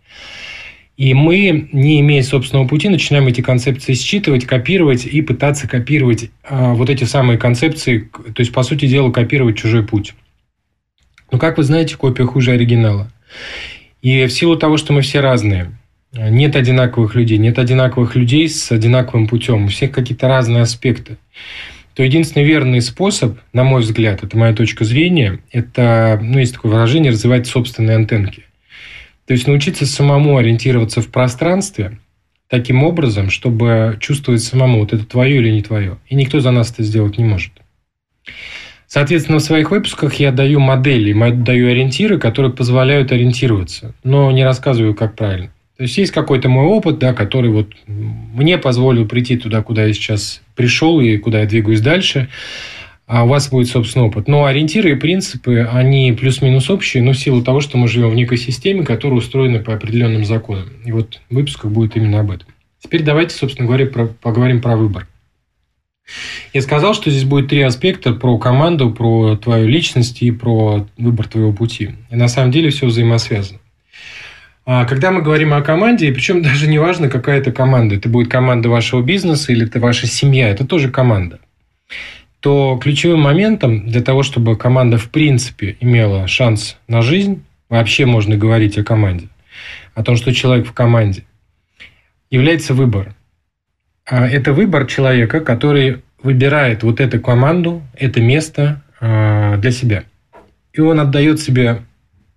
И 0.97 1.14
мы, 1.14 1.69
не 1.73 2.00
имея 2.00 2.23
собственного 2.23 2.69
пути, 2.69 2.90
начинаем 2.90 3.26
эти 3.26 3.40
концепции 3.40 3.95
считывать, 3.95 4.45
копировать 4.45 5.07
и 5.07 5.23
пытаться 5.23 5.67
копировать 5.67 6.31
а, 6.45 6.75
вот 6.75 6.90
эти 6.90 7.05
самые 7.05 7.38
концепции, 7.38 8.11
то 8.35 8.40
есть, 8.40 8.52
по 8.52 8.62
сути 8.62 8.87
дела, 8.87 9.11
копировать 9.11 9.57
чужой 9.57 9.83
путь. 9.83 10.14
Но, 11.33 11.38
как 11.38 11.57
вы 11.57 11.64
знаете, 11.64 11.97
копия 11.97 12.26
хуже 12.26 12.52
оригинала. 12.52 13.11
И 14.02 14.26
в 14.26 14.31
силу 14.31 14.57
того, 14.57 14.76
что 14.76 14.93
мы 14.93 15.00
все 15.00 15.21
разные, 15.21 15.73
нет 16.12 16.57
одинаковых 16.57 17.14
людей, 17.14 17.38
нет 17.38 17.59
одинаковых 17.59 18.14
людей 18.14 18.49
с 18.49 18.71
одинаковым 18.71 19.26
путем, 19.26 19.64
у 19.64 19.69
всех 19.69 19.93
какие-то 19.93 20.29
разные 20.29 20.62
аспекты, 20.62 21.17
то 22.00 22.04
единственный 22.04 22.47
верный 22.47 22.80
способ, 22.80 23.38
на 23.52 23.62
мой 23.62 23.83
взгляд, 23.83 24.25
это 24.25 24.35
моя 24.38 24.54
точка 24.54 24.87
зрения, 24.87 25.40
это, 25.52 26.19
ну, 26.23 26.38
есть 26.38 26.54
такое 26.54 26.73
выражение, 26.73 27.12
развивать 27.12 27.47
собственные 27.47 27.97
антенки. 27.97 28.45
То 29.26 29.35
есть 29.35 29.47
научиться 29.47 29.85
самому 29.85 30.38
ориентироваться 30.38 31.02
в 31.02 31.09
пространстве 31.09 31.99
таким 32.49 32.85
образом, 32.85 33.28
чтобы 33.28 33.99
чувствовать 34.00 34.42
самому, 34.42 34.78
вот 34.78 34.95
это 34.95 35.04
твое 35.04 35.37
или 35.37 35.50
не 35.50 35.61
твое. 35.61 35.99
И 36.09 36.14
никто 36.14 36.40
за 36.40 36.52
нас 36.52 36.73
это 36.73 36.85
сделать 36.85 37.19
не 37.19 37.25
может. 37.25 37.52
Соответственно, 38.87 39.37
в 39.37 39.42
своих 39.42 39.71
выпусках 39.71 40.14
я 40.14 40.33
даю 40.33 40.59
модели, 40.59 41.12
даю 41.33 41.69
ориентиры, 41.69 42.19
которые 42.19 42.50
позволяют 42.50 43.12
ориентироваться, 43.12 43.95
но 44.04 44.30
не 44.30 44.42
рассказываю, 44.42 44.95
как 44.95 45.16
правильно. 45.16 45.52
То 45.80 45.84
есть 45.84 45.96
есть 45.96 46.12
какой-то 46.12 46.50
мой 46.50 46.66
опыт, 46.66 46.99
да, 46.99 47.14
который 47.14 47.50
вот 47.50 47.68
мне 47.87 48.58
позволил 48.58 49.08
прийти 49.08 49.38
туда, 49.38 49.62
куда 49.62 49.87
я 49.87 49.94
сейчас 49.94 50.42
пришел 50.54 51.00
и 51.00 51.16
куда 51.16 51.40
я 51.40 51.46
двигаюсь 51.46 51.80
дальше 51.80 52.28
а 53.06 53.25
у 53.25 53.28
вас 53.28 53.49
будет 53.49 53.68
собственный 53.68 54.06
опыт. 54.06 54.28
Но 54.28 54.44
ориентиры 54.44 54.92
и 54.92 54.94
принципы, 54.94 55.66
они 55.72 56.12
плюс-минус 56.12 56.68
общие, 56.68 57.02
но 57.02 57.12
в 57.12 57.18
силу 57.18 57.42
того, 57.42 57.60
что 57.60 57.78
мы 57.78 57.88
живем 57.88 58.10
в 58.10 58.14
некой 58.14 58.37
системе, 58.37 58.84
которая 58.84 59.18
устроена 59.18 59.60
по 59.60 59.72
определенным 59.72 60.26
законам. 60.26 60.68
И 60.84 60.92
вот 60.92 61.18
выпусках 61.30 61.70
будет 61.72 61.96
именно 61.96 62.20
об 62.20 62.30
этом. 62.30 62.46
Теперь 62.78 63.02
давайте, 63.02 63.34
собственно 63.34 63.66
говоря, 63.66 63.87
про, 63.87 64.06
поговорим 64.06 64.60
про 64.60 64.76
выбор. 64.76 65.08
Я 66.52 66.60
сказал, 66.60 66.92
что 66.92 67.10
здесь 67.10 67.25
будет 67.25 67.49
три 67.49 67.62
аспекта 67.62 68.12
про 68.12 68.37
команду, 68.37 68.90
про 68.90 69.34
твою 69.37 69.66
личность 69.66 70.20
и 70.20 70.30
про 70.30 70.87
выбор 70.99 71.26
твоего 71.26 71.54
пути. 71.54 71.92
И 72.10 72.16
на 72.16 72.28
самом 72.28 72.52
деле 72.52 72.68
все 72.68 72.87
взаимосвязано. 72.87 73.60
А 74.73 74.85
когда 74.85 75.11
мы 75.11 75.21
говорим 75.21 75.53
о 75.53 75.62
команде, 75.62 76.07
и 76.07 76.12
причем 76.12 76.43
даже 76.43 76.69
не 76.69 76.79
важно, 76.79 77.09
какая 77.09 77.41
это 77.41 77.50
команда, 77.50 77.97
это 77.97 78.09
будет 78.09 78.31
команда 78.31 78.69
вашего 78.69 79.03
бизнеса 79.03 79.50
или 79.50 79.67
это 79.67 79.81
ваша 79.81 80.07
семья, 80.07 80.49
это 80.49 80.65
тоже 80.65 80.93
команда 80.93 81.41
то 82.39 82.79
ключевым 82.81 83.21
моментом 83.21 83.89
для 83.89 84.00
того, 84.00 84.23
чтобы 84.23 84.57
команда 84.57 84.97
в 84.97 85.11
принципе 85.11 85.77
имела 85.81 86.29
шанс 86.29 86.79
на 86.87 87.03
жизнь, 87.03 87.43
вообще 87.69 88.07
можно 88.07 88.37
говорить 88.37 88.79
о 88.79 88.85
команде, 88.85 89.27
о 89.97 90.05
том, 90.05 90.17
что 90.17 90.33
человек 90.33 90.69
в 90.69 90.73
команде, 90.73 91.25
является 92.31 92.73
выбор. 92.73 93.17
А 94.07 94.25
это 94.29 94.53
выбор 94.53 94.87
человека, 94.87 95.41
который 95.41 96.03
выбирает 96.23 96.85
вот 96.85 97.00
эту 97.00 97.21
команду, 97.21 97.83
это 97.93 98.21
место 98.21 98.83
а, 99.00 99.57
для 99.57 99.73
себя. 99.73 100.05
И 100.73 100.81
он 100.81 101.00
отдает 101.00 101.41
себе 101.41 101.83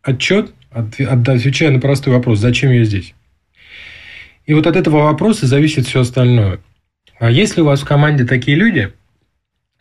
отчет, 0.02 0.52
отвечая 0.74 1.72
на 1.72 1.80
простой 1.80 2.14
вопрос, 2.14 2.40
зачем 2.40 2.72
я 2.72 2.84
здесь. 2.84 3.14
И 4.46 4.54
вот 4.54 4.68
от 4.68 4.76
этого 4.76 5.04
вопроса 5.04 5.48
зависит 5.48 5.88
все 5.88 6.02
остальное. 6.02 6.60
А 7.20 7.30
если 7.30 7.62
у 7.62 7.66
вас 7.66 7.82
в 7.82 7.86
команде 7.86 8.26
такие 8.26 8.58
люди– 8.58 8.92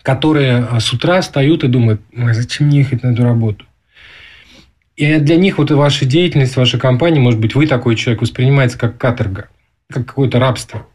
которые 0.03 0.59
а, 0.59 0.81
с 0.81 0.93
утра 0.93 1.21
встают 1.21 1.65
и 1.65 1.69
думают, 1.69 2.01
зачем 2.13 2.67
мне 2.67 2.79
ехать 2.79 3.03
на 3.03 3.13
эту 3.13 3.23
работу? 3.23 3.65
И 4.97 5.19
для 5.19 5.37
них 5.37 5.59
вот 5.59 5.71
ваша 5.71 6.05
деятельность, 6.05 6.57
ваша 6.57 6.79
компания, 6.79 7.21
может 7.21 7.41
быть, 7.41 7.55
вы 7.55 7.67
такой 7.67 7.97
человек, 7.97 8.23
воспринимается 8.23 8.79
как 8.79 8.99
каторга, 8.99 9.49
как 9.89 10.07
какое-то 10.07 10.39
рабство. 10.39 10.87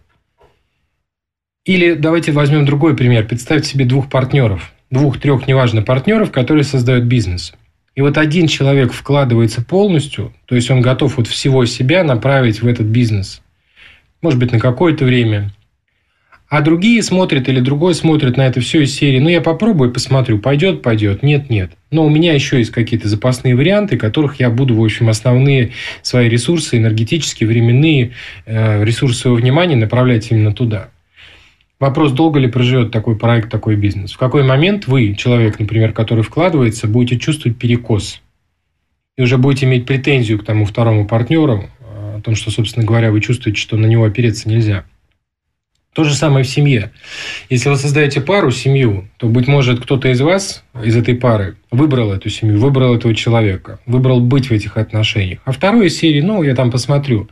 Или 1.66 1.96
давайте 1.96 2.32
возьмем 2.32 2.66
другой 2.66 2.96
пример. 2.96 3.28
Представьте 3.28 3.70
себе 3.70 3.86
двух 3.86 4.10
партнеров, 4.10 4.72
двух-трех, 4.92 5.48
неважно, 5.48 5.82
партнеров, 5.82 6.32
которые 6.32 6.64
создают 6.64 7.06
бизнес. 7.06 7.54
И 7.98 8.02
вот 8.02 8.16
один 8.20 8.48
человек 8.48 8.94
вкладывается 8.94 9.64
полностью, 9.64 10.32
то 10.46 10.54
есть 10.54 10.70
он 10.70 10.82
готов 10.82 11.18
вот 11.18 11.26
всего 11.26 11.66
себя 11.66 12.04
направить 12.04 12.62
в 12.62 12.68
этот 12.68 12.86
бизнес. 12.86 13.42
Может 14.22 14.38
быть, 14.38 14.52
на 14.52 14.60
какое-то 14.60 15.04
время, 15.04 15.52
а 16.48 16.62
другие 16.62 17.02
смотрят 17.02 17.50
или 17.50 17.60
другой 17.60 17.96
смотрит 17.96 18.38
на 18.38 18.46
это 18.46 18.62
все 18.62 18.84
из 18.84 18.94
серии, 18.94 19.18
ну, 19.18 19.30
я 19.30 19.42
попробую, 19.42 19.92
посмотрю, 19.92 20.38
пойдет, 20.38 20.84
пойдет, 20.84 21.24
нет, 21.24 21.50
нет. 21.50 21.72
Но 21.90 22.06
у 22.06 22.10
меня 22.12 22.34
еще 22.34 22.60
есть 22.60 22.70
какие-то 22.70 23.08
запасные 23.08 23.56
варианты, 23.56 23.98
которых 23.98 24.40
я 24.40 24.52
буду, 24.52 24.76
в 24.76 24.84
общем, 24.84 25.10
основные 25.10 25.72
свои 26.04 26.30
ресурсы, 26.30 26.78
энергетические, 26.78 27.50
временные, 27.50 28.12
э, 28.46 28.84
ресурсы 28.84 29.22
своего 29.22 29.38
внимания 29.38 29.76
направлять 29.76 30.30
именно 30.30 30.54
туда. 30.54 30.92
Вопрос, 31.80 32.12
долго 32.12 32.40
ли 32.40 32.48
проживет 32.48 32.92
такой 32.92 33.18
проект, 33.18 33.52
такой 33.52 33.76
бизнес. 33.76 34.14
В 34.14 34.18
какой 34.18 34.44
момент 34.44 34.88
вы, 34.88 35.14
человек, 35.14 35.60
например, 35.60 35.94
который 35.94 36.24
вкладывается, 36.24 36.88
будете 36.88 37.20
чувствовать 37.20 37.60
перекос. 37.60 38.22
И 39.16 39.22
уже 39.22 39.38
будете 39.38 39.68
иметь 39.68 39.86
претензию 39.86 40.40
к 40.40 40.44
тому 40.44 40.66
второму 40.66 41.08
партнеру, 41.08 41.70
э, 41.80 42.18
о 42.18 42.22
том, 42.22 42.36
что, 42.36 42.50
собственно 42.50 42.86
говоря, 42.86 43.12
вы 43.12 43.22
чувствуете, 43.22 43.60
что 43.60 43.78
на 43.78 43.86
него 43.86 44.06
опереться 44.06 44.50
нельзя. 44.50 44.86
То 45.94 46.04
же 46.04 46.14
самое 46.14 46.46
в 46.46 46.50
семье. 46.50 46.92
Если 47.50 47.70
вы 47.70 47.76
создаете 47.76 48.22
пару, 48.22 48.52
семью, 48.52 49.08
то, 49.18 49.28
быть 49.28 49.48
может, 49.48 49.80
кто-то 49.80 50.10
из 50.10 50.22
вас, 50.22 50.64
из 50.84 50.96
этой 50.96 51.16
пары, 51.16 51.58
выбрал 51.72 52.12
эту 52.12 52.30
семью, 52.30 52.60
выбрал 52.60 52.96
этого 52.96 53.16
человека, 53.16 53.80
выбрал 53.88 54.20
быть 54.20 54.50
в 54.50 54.52
этих 54.52 54.78
отношениях. 54.78 55.40
А 55.46 55.52
второй 55.52 55.88
из 55.88 55.98
серии, 55.98 56.22
ну, 56.22 56.44
я 56.44 56.54
там 56.54 56.70
посмотрю. 56.70 57.30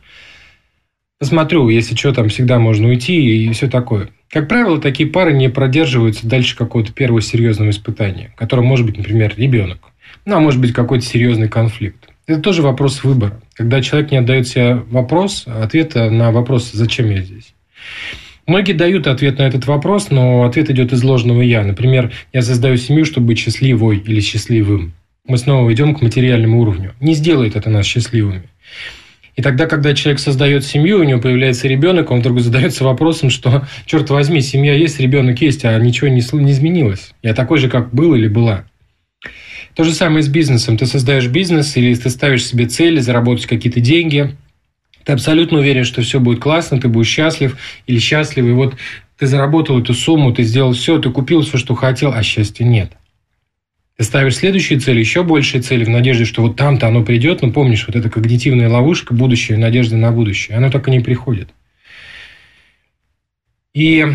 Посмотрю, 1.18 1.68
если 1.68 1.94
что, 1.94 2.12
там 2.12 2.28
всегда 2.28 2.58
можно 2.58 2.88
уйти 2.88 3.46
и 3.46 3.52
все 3.52 3.68
такое. 3.68 4.10
Как 4.30 4.48
правило, 4.48 4.80
такие 4.80 5.08
пары 5.08 5.32
не 5.32 5.48
продерживаются 5.48 6.26
дальше 6.26 6.56
какого-то 6.56 6.92
первого 6.92 7.22
серьезного 7.22 7.70
испытания, 7.70 8.32
которым 8.36 8.66
может 8.66 8.84
быть, 8.86 8.98
например, 8.98 9.34
ребенок. 9.36 9.78
Ну, 10.24 10.36
а 10.36 10.40
может 10.40 10.60
быть, 10.60 10.72
какой-то 10.72 11.04
серьезный 11.04 11.48
конфликт. 11.48 12.08
Это 12.26 12.40
тоже 12.40 12.62
вопрос 12.62 13.04
выбора. 13.04 13.40
Когда 13.54 13.80
человек 13.80 14.10
не 14.10 14.18
отдает 14.18 14.48
себе 14.48 14.74
вопрос, 14.90 15.44
ответа 15.46 16.10
на 16.10 16.32
вопрос 16.32 16.72
«Зачем 16.72 17.08
я 17.10 17.22
здесь?». 17.22 17.54
Многие 18.46 18.72
дают 18.72 19.06
ответ 19.06 19.38
на 19.38 19.42
этот 19.42 19.66
вопрос, 19.66 20.10
но 20.10 20.44
ответ 20.44 20.70
идет 20.70 20.92
из 20.92 21.02
ложного 21.02 21.42
«я». 21.42 21.62
Например, 21.64 22.12
я 22.32 22.42
создаю 22.42 22.76
семью, 22.76 23.04
чтобы 23.04 23.28
быть 23.28 23.38
счастливой 23.38 23.98
или 23.98 24.20
счастливым. 24.20 24.92
Мы 25.26 25.38
снова 25.38 25.72
идем 25.72 25.94
к 25.94 26.02
материальному 26.02 26.60
уровню. 26.60 26.94
Не 27.00 27.14
сделает 27.14 27.56
это 27.56 27.70
нас 27.70 27.86
счастливыми. 27.86 28.48
И 29.36 29.42
тогда, 29.42 29.66
когда 29.66 29.94
человек 29.94 30.18
создает 30.18 30.64
семью, 30.64 31.00
у 31.00 31.04
него 31.04 31.20
появляется 31.20 31.68
ребенок, 31.68 32.10
он 32.10 32.20
вдруг 32.20 32.40
задается 32.40 32.84
вопросом, 32.84 33.28
что, 33.28 33.66
черт 33.86 34.08
возьми, 34.08 34.40
семья 34.40 34.74
есть, 34.74 34.98
ребенок 34.98 35.40
есть, 35.42 35.64
а 35.64 35.78
ничего 35.78 36.08
не, 36.08 36.22
не 36.42 36.52
изменилось. 36.52 37.12
Я 37.22 37.34
такой 37.34 37.58
же, 37.58 37.68
как 37.68 37.94
был 37.94 38.14
или 38.14 38.28
была. 38.28 38.64
То 39.74 39.84
же 39.84 39.92
самое 39.92 40.22
с 40.22 40.28
бизнесом. 40.28 40.78
Ты 40.78 40.86
создаешь 40.86 41.28
бизнес 41.28 41.76
или 41.76 41.94
ты 41.94 42.08
ставишь 42.08 42.46
себе 42.46 42.66
цели, 42.66 42.98
заработать 42.98 43.44
какие-то 43.44 43.80
деньги. 43.80 44.34
Ты 45.04 45.12
абсолютно 45.12 45.58
уверен, 45.58 45.84
что 45.84 46.00
все 46.00 46.18
будет 46.18 46.40
классно, 46.40 46.80
ты 46.80 46.88
будешь 46.88 47.08
счастлив 47.08 47.58
или 47.86 47.98
счастлив. 47.98 48.46
И 48.46 48.52
вот 48.52 48.74
ты 49.18 49.26
заработал 49.26 49.78
эту 49.78 49.92
сумму, 49.92 50.32
ты 50.32 50.44
сделал 50.44 50.72
все, 50.72 50.98
ты 50.98 51.10
купил 51.10 51.42
все, 51.42 51.58
что 51.58 51.74
хотел, 51.74 52.12
а 52.12 52.22
счастья 52.22 52.64
нет. 52.64 52.92
Ты 53.96 54.04
ставишь 54.04 54.36
следующие 54.36 54.78
цели, 54.78 55.00
еще 55.00 55.22
большие 55.22 55.62
цели, 55.62 55.84
в 55.84 55.88
надежде, 55.88 56.26
что 56.26 56.42
вот 56.42 56.56
там-то 56.56 56.86
оно 56.86 57.02
придет. 57.02 57.40
Ну, 57.40 57.50
помнишь, 57.50 57.86
вот 57.86 57.96
эта 57.96 58.10
когнитивная 58.10 58.68
ловушка, 58.68 59.14
будущее, 59.14 59.56
надежда 59.56 59.96
на 59.96 60.12
будущее. 60.12 60.58
Оно 60.58 60.68
и 60.68 60.90
не 60.90 61.00
приходит. 61.00 61.48
И 63.72 64.06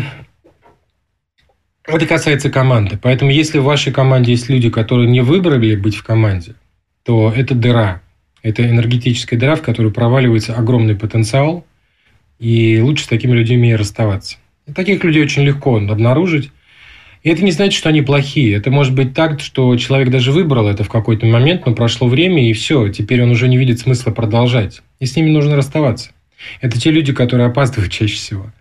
это 1.84 2.06
касается 2.06 2.48
команды. 2.48 2.96
Поэтому, 3.00 3.32
если 3.32 3.58
в 3.58 3.64
вашей 3.64 3.92
команде 3.92 4.32
есть 4.32 4.48
люди, 4.48 4.70
которые 4.70 5.08
не 5.08 5.20
выбрали 5.20 5.74
быть 5.74 5.96
в 5.96 6.04
команде, 6.04 6.54
то 7.02 7.32
это 7.34 7.56
дыра. 7.56 8.02
Это 8.42 8.68
энергетическая 8.68 9.38
дыра, 9.38 9.56
в 9.56 9.62
которую 9.62 9.92
проваливается 9.92 10.54
огромный 10.54 10.94
потенциал. 10.94 11.66
И 12.38 12.80
лучше 12.80 13.04
с 13.04 13.08
такими 13.08 13.32
людьми 13.32 13.74
расставаться. 13.74 14.36
И 14.66 14.72
таких 14.72 15.02
людей 15.02 15.24
очень 15.24 15.42
легко 15.42 15.76
обнаружить. 15.76 16.52
И 17.22 17.30
это 17.30 17.44
не 17.44 17.52
значит, 17.52 17.78
что 17.78 17.88
они 17.88 18.02
плохие. 18.02 18.56
Это 18.56 18.70
может 18.70 18.94
быть 18.94 19.14
так, 19.14 19.40
что 19.40 19.76
человек 19.76 20.10
даже 20.10 20.32
выбрал 20.32 20.68
это 20.68 20.82
в 20.82 20.88
какой-то 20.88 21.26
момент, 21.26 21.66
но 21.66 21.74
прошло 21.74 22.08
время, 22.08 22.48
и 22.48 22.52
все, 22.52 22.88
теперь 22.88 23.22
он 23.22 23.30
уже 23.30 23.46
не 23.46 23.56
видит 23.56 23.78
смысла 23.78 24.10
продолжать. 24.10 24.82
И 24.98 25.06
с 25.06 25.14
ними 25.14 25.30
нужно 25.30 25.54
расставаться. 25.54 26.10
Это 26.60 26.80
те 26.80 26.90
люди, 26.90 27.12
которые 27.12 27.46
опаздывают 27.46 27.92
чаще 27.92 28.14
всего. 28.14 28.52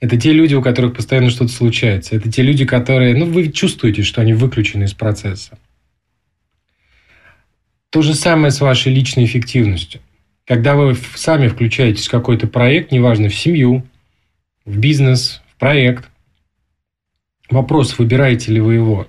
Это 0.00 0.16
те 0.16 0.32
люди, 0.32 0.54
у 0.54 0.62
которых 0.62 0.96
постоянно 0.96 1.28
что-то 1.28 1.52
случается. 1.52 2.16
Это 2.16 2.32
те 2.32 2.42
люди, 2.42 2.64
которые, 2.64 3.14
ну, 3.14 3.26
вы 3.26 3.52
чувствуете, 3.52 4.02
что 4.02 4.22
они 4.22 4.32
выключены 4.32 4.84
из 4.84 4.94
процесса. 4.94 5.58
То 7.90 8.00
же 8.00 8.14
самое 8.14 8.50
с 8.50 8.62
вашей 8.62 8.94
личной 8.94 9.26
эффективностью. 9.26 10.00
Когда 10.46 10.74
вы 10.74 10.96
сами 11.14 11.48
включаетесь 11.48 12.08
в 12.08 12.10
какой-то 12.10 12.46
проект, 12.46 12.92
неважно, 12.92 13.28
в 13.28 13.34
семью, 13.34 13.84
в 14.64 14.78
бизнес, 14.78 15.42
в 15.54 15.58
проект, 15.58 16.09
Вопрос, 17.50 17.98
выбираете 17.98 18.52
ли 18.52 18.60
вы 18.60 18.74
его? 18.74 19.08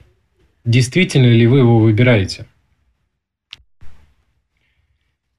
Действительно 0.65 1.27
ли 1.27 1.45
вы 1.45 1.59
его 1.59 1.79
выбираете? 1.79 2.45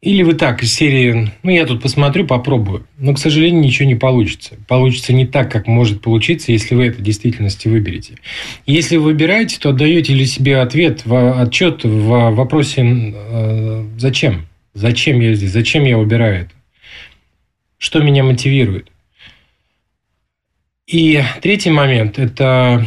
Или 0.01 0.25
вы 0.25 0.35
так, 0.35 0.65
из 0.65 0.75
серии, 0.75 1.31
ну, 1.45 1.51
я 1.51 1.65
тут 1.65 1.81
посмотрю, 1.81 2.27
попробую. 2.27 2.87
Но, 2.99 3.15
к 3.15 3.19
сожалению, 3.19 3.63
ничего 3.63 3.87
не 3.87 3.95
получится. 3.95 4.57
Получится 4.67 5.13
не 5.13 5.27
так, 5.27 5.51
как 5.51 5.69
может 5.69 6.01
получиться, 6.01 6.51
если 6.51 6.75
вы 6.75 6.87
это 6.87 6.99
в 6.99 7.03
действительности 7.03 7.69
выберете. 7.69 8.17
Если 8.67 8.97
вы 8.97 9.05
выбираете, 9.05 9.61
то 9.61 9.71
отдаете 9.71 10.13
ли 10.13 10.27
себе 10.27 10.59
ответ, 10.59 11.03
в, 11.05 11.41
отчет 11.41 11.85
в 11.85 12.31
вопросе 12.31 12.83
э, 12.85 13.87
«Зачем? 13.97 14.47
Зачем 14.75 15.21
я 15.21 15.35
здесь? 15.35 15.53
Зачем 15.53 15.85
я 15.85 15.97
выбираю 15.97 16.43
это? 16.43 16.53
Что 17.79 18.01
меня 18.01 18.25
мотивирует?» 18.25 18.92
И 20.93 21.25
третий 21.41 21.71
момент– 21.71 22.19
это 22.19 22.87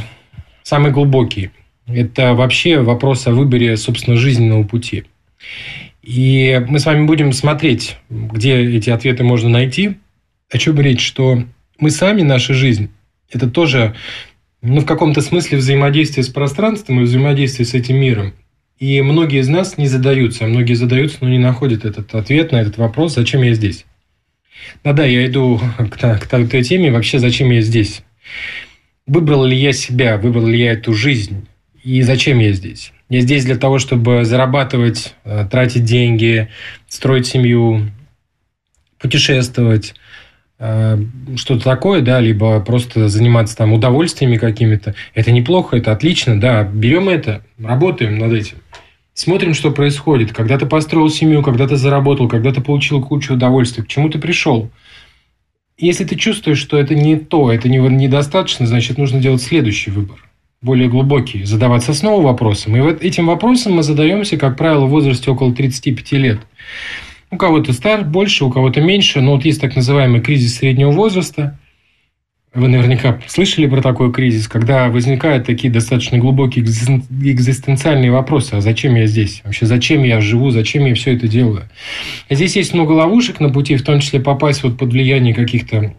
самый 0.62 0.92
глубокий. 0.92 1.50
Это 1.88 2.36
вообще 2.36 2.80
вопрос 2.80 3.26
о 3.26 3.32
выборе, 3.32 3.76
собственно, 3.78 4.16
жизненного 4.16 4.62
пути. 4.62 5.06
И 6.04 6.64
мы 6.68 6.78
с 6.78 6.86
вами 6.86 7.08
будем 7.08 7.34
смотреть, 7.34 7.98
где 8.12 8.60
эти 8.60 8.92
ответы 8.92 9.24
можно 9.24 9.50
найти. 9.50 9.98
О 10.52 10.58
чем 10.60 10.80
речь, 10.80 11.04
что 11.04 11.46
мы 11.80 11.90
сами, 11.90 12.22
наша 12.22 12.54
жизнь, 12.54 12.92
это 13.32 13.50
тоже 13.50 13.96
ну, 14.62 14.82
в 14.82 14.86
каком-то 14.86 15.22
смысле 15.22 15.58
взаимодействие 15.58 16.24
с 16.24 16.30
пространством 16.30 17.00
и 17.00 17.06
взаимодействие 17.06 17.66
с 17.66 17.74
этим 17.74 17.96
миром. 17.96 18.34
И 18.78 19.02
многие 19.02 19.40
из 19.40 19.50
нас 19.50 19.80
не 19.80 19.88
задаются, 19.88 20.46
а 20.46 20.48
многие 20.48 20.76
задаются, 20.76 21.18
но 21.22 21.30
не 21.30 21.40
находят 21.40 21.86
этот 21.86 22.14
ответ 22.14 22.52
на 22.52 22.58
этот 22.58 22.78
вопрос, 22.78 23.16
зачем 23.16 23.42
я 23.42 23.56
здесь. 23.56 23.88
Да-да, 24.84 25.06
я 25.06 25.26
иду 25.26 25.60
к, 25.78 26.20
к 26.20 26.28
той 26.28 26.64
теме, 26.64 26.92
вообще 26.92 27.20
зачем 27.20 27.52
я 27.52 27.62
здесь. 27.62 28.04
Выбрал 29.08 29.46
ли 29.46 29.56
я 29.56 29.74
себя, 29.74 30.18
выбрал 30.18 30.48
ли 30.48 30.60
я 30.60 30.72
эту 30.74 30.94
жизнь 30.94 31.48
и 31.84 32.02
зачем 32.02 32.40
я 32.40 32.54
здесь? 32.54 32.92
Я 33.10 33.22
здесь 33.22 33.46
для 33.46 33.56
того, 33.56 33.78
чтобы 33.78 34.26
зарабатывать, 34.26 35.14
э, 35.26 35.48
тратить 35.50 35.84
деньги, 35.84 36.50
строить 36.88 37.28
семью, 37.28 37.92
путешествовать, 39.00 39.94
э, 40.58 40.98
что-то 41.36 41.64
такое, 41.64 42.02
да, 42.02 42.20
либо 42.20 42.60
просто 42.62 43.08
заниматься 43.08 43.56
там 43.56 43.74
удовольствиями 43.74 44.38
какими-то. 44.38 44.96
Это 45.14 45.32
неплохо, 45.32 45.78
это 45.78 45.92
отлично, 45.92 46.40
да, 46.40 46.64
берем 46.64 47.08
это, 47.10 47.44
работаем 47.60 48.18
над 48.18 48.34
этим. 48.34 48.58
Смотрим, 49.16 49.56
что 49.56 49.72
происходит. 49.72 50.32
Когда 50.32 50.60
ты 50.60 50.68
построил 50.68 51.10
семью, 51.10 51.42
когда 51.42 51.68
ты 51.68 51.76
заработал, 51.76 52.28
когда 52.28 52.54
ты 52.54 52.62
получил 52.62 53.02
кучу 53.02 53.34
удовольствия, 53.34 53.84
к 53.84 53.88
чему 53.88 54.10
ты 54.10 54.20
пришел– 54.20 54.70
если 55.78 56.06
ты 56.06 56.16
чувствуешь, 56.16 56.60
что 56.60 56.78
это 56.78 56.96
не 56.96 57.18
то, 57.18 57.52
это 57.52 57.68
недостаточно, 57.68 58.66
значит, 58.66 58.98
нужно 58.98 59.20
делать 59.20 59.42
следующий 59.42 59.92
выбор 59.92 60.18
более 60.62 60.90
глубокий, 60.90 61.44
задаваться 61.44 61.94
снова 61.94 62.24
вопросом. 62.24 62.76
И 62.76 62.80
вот 62.80 63.04
этим 63.04 63.28
вопросом 63.28 63.74
мы 63.74 63.84
задаемся, 63.84 64.38
как 64.38 64.58
правило, 64.58 64.86
в 64.86 64.90
возрасте 64.90 65.30
около 65.30 65.54
35 65.54 66.12
лет. 66.14 66.40
У 67.30 67.38
кого-то 67.38 67.72
стар 67.72 68.04
больше, 68.04 68.46
у 68.46 68.52
кого-то 68.52 68.82
меньше, 68.82 69.22
но 69.22 69.34
вот 69.34 69.46
есть 69.46 69.62
так 69.62 69.76
называемый 69.76 70.22
кризис 70.22 70.56
среднего 70.56 70.92
возраста. 70.92 71.60
Вы 72.56 72.70
наверняка 72.70 73.20
слышали 73.28 73.68
про 73.68 73.82
такой 73.82 74.14
кризис, 74.14 74.48
когда 74.48 74.88
возникают 74.88 75.46
такие 75.46 75.72
достаточно 75.72 76.18
глубокие 76.18 76.64
экзистенциальные 76.64 78.12
вопросы. 78.12 78.54
А 78.54 78.62
зачем 78.62 78.96
я 78.96 79.08
здесь? 79.08 79.42
Вообще, 79.44 79.66
зачем 79.66 80.04
я 80.04 80.22
живу? 80.22 80.52
Зачем 80.52 80.86
я 80.86 80.96
все 80.96 81.14
это 81.14 81.28
делаю? 81.28 81.64
Здесь 82.30 82.56
есть 82.56 82.74
много 82.74 82.94
ловушек 82.94 83.42
на 83.42 83.50
пути, 83.50 83.76
в 83.76 83.84
том 83.84 84.00
числе 84.00 84.22
попасть 84.22 84.64
вот 84.64 84.78
под 84.78 84.94
влияние 84.94 85.34
каких-то 85.34 85.94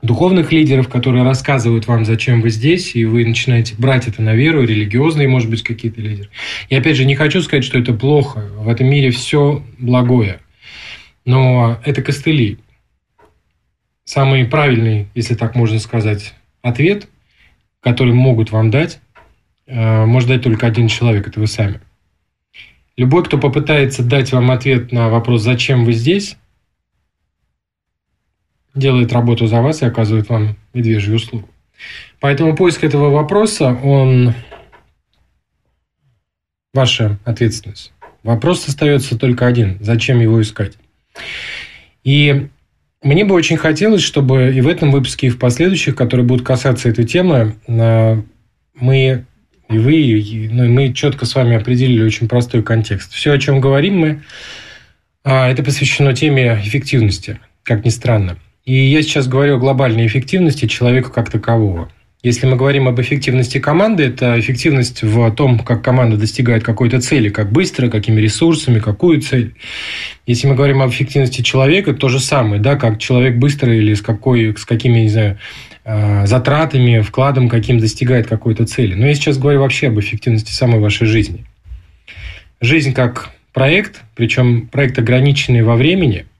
духовных 0.00 0.52
лидеров, 0.52 0.88
которые 0.88 1.24
рассказывают 1.24 1.88
вам, 1.88 2.04
зачем 2.04 2.42
вы 2.42 2.50
здесь, 2.50 2.94
и 2.94 3.04
вы 3.04 3.26
начинаете 3.26 3.74
брать 3.76 4.06
это 4.06 4.22
на 4.22 4.34
веру, 4.34 4.62
религиозные, 4.62 5.26
может 5.26 5.50
быть, 5.50 5.64
какие-то 5.64 6.00
лидеры. 6.00 6.28
И 6.68 6.76
опять 6.76 6.96
же, 6.96 7.06
не 7.06 7.16
хочу 7.16 7.42
сказать, 7.42 7.64
что 7.64 7.76
это 7.76 7.92
плохо. 7.92 8.44
В 8.56 8.68
этом 8.68 8.88
мире 8.88 9.10
все 9.10 9.64
благое. 9.80 10.38
Но 11.24 11.80
это 11.84 12.02
костыли 12.02 12.58
самый 14.08 14.46
правильный, 14.46 15.08
если 15.14 15.34
так 15.34 15.54
можно 15.54 15.78
сказать, 15.78 16.34
ответ, 16.62 17.08
который 17.80 18.14
могут 18.14 18.50
вам 18.50 18.70
дать, 18.70 19.00
э, 19.66 20.06
может 20.06 20.30
дать 20.30 20.42
только 20.42 20.66
один 20.66 20.88
человек, 20.88 21.28
это 21.28 21.38
вы 21.38 21.46
сами. 21.46 21.80
Любой, 22.96 23.22
кто 23.22 23.36
попытается 23.36 24.02
дать 24.02 24.32
вам 24.32 24.50
ответ 24.50 24.92
на 24.92 25.10
вопрос, 25.10 25.42
зачем 25.42 25.84
вы 25.84 25.92
здесь, 25.92 26.38
делает 28.74 29.12
работу 29.12 29.46
за 29.46 29.60
вас 29.60 29.82
и 29.82 29.86
оказывает 29.86 30.30
вам 30.30 30.56
медвежью 30.72 31.16
услугу. 31.16 31.46
Поэтому 32.18 32.56
поиск 32.56 32.84
этого 32.84 33.10
вопроса, 33.10 33.74
он 33.74 34.32
ваша 36.72 37.18
ответственность. 37.26 37.92
Вопрос 38.22 38.66
остается 38.66 39.18
только 39.18 39.46
один. 39.46 39.76
Зачем 39.80 40.18
его 40.18 40.40
искать? 40.40 40.78
И 42.04 42.48
мне 43.02 43.24
бы 43.24 43.34
очень 43.34 43.56
хотелось, 43.56 44.02
чтобы 44.02 44.52
и 44.54 44.60
в 44.60 44.68
этом 44.68 44.90
выпуске, 44.90 45.28
и 45.28 45.30
в 45.30 45.38
последующих, 45.38 45.94
которые 45.94 46.26
будут 46.26 46.44
касаться 46.44 46.88
этой 46.88 47.04
темы, 47.04 47.54
э, 47.66 48.22
мы 48.74 49.24
и 49.70 49.78
вы, 49.78 49.94
и, 49.96 50.48
ну, 50.48 50.66
мы 50.68 50.92
четко 50.92 51.26
с 51.26 51.34
вами 51.34 51.56
определили 51.56 52.02
очень 52.02 52.28
простой 52.28 52.62
контекст. 52.62 53.12
Все, 53.12 53.32
о 53.32 53.38
чем 53.38 53.60
говорим 53.60 53.98
мы, 53.98 54.22
а, 55.24 55.50
это 55.50 55.62
посвящено 55.62 56.14
теме 56.14 56.54
эффективности, 56.64 57.38
как 57.64 57.84
ни 57.84 57.90
странно. 57.90 58.38
И 58.64 58.74
я 58.74 59.02
сейчас 59.02 59.28
говорю 59.28 59.56
о 59.56 59.58
глобальной 59.58 60.06
эффективности 60.06 60.66
человека 60.66 61.10
как 61.10 61.30
такового. 61.30 61.90
Если 62.28 62.44
мы 62.44 62.56
говорим 62.56 62.88
об 62.88 63.00
эффективности 63.00 63.56
команды, 63.56 64.02
это 64.02 64.38
эффективность 64.38 65.02
в 65.02 65.30
том, 65.30 65.58
как 65.60 65.82
команда 65.82 66.18
достигает 66.18 66.62
какой-то 66.62 67.00
цели, 67.00 67.30
как 67.30 67.50
быстро, 67.50 67.88
какими 67.88 68.20
ресурсами, 68.20 68.80
какую 68.80 69.22
цель. 69.22 69.54
Если 70.26 70.46
мы 70.46 70.54
говорим 70.54 70.82
об 70.82 70.90
эффективности 70.90 71.40
человека, 71.40 71.94
то 71.94 72.10
же 72.10 72.20
самое, 72.20 72.60
да, 72.60 72.76
как 72.76 72.98
человек 72.98 73.36
быстро 73.36 73.74
или 73.74 73.94
с, 73.94 74.02
какой, 74.02 74.54
с 74.54 74.66
какими, 74.66 74.98
не 74.98 75.08
знаю, 75.08 75.38
а, 75.86 76.26
затратами, 76.26 77.00
вкладом 77.00 77.48
каким 77.48 77.78
достигает 77.78 78.26
какой-то 78.26 78.66
цели. 78.66 78.92
Но 78.92 79.06
я 79.06 79.14
сейчас 79.14 79.38
говорю 79.38 79.60
вообще 79.60 79.88
об 79.88 79.98
эффективности 79.98 80.52
самой 80.52 80.80
вашей 80.80 81.06
жизни. 81.06 81.46
Жизнь 82.60 82.92
как 82.92 83.30
проект, 83.54 84.02
причем 84.16 84.66
проект 84.66 84.98
ограниченный 84.98 85.62
во 85.62 85.76
времени– 85.76 86.26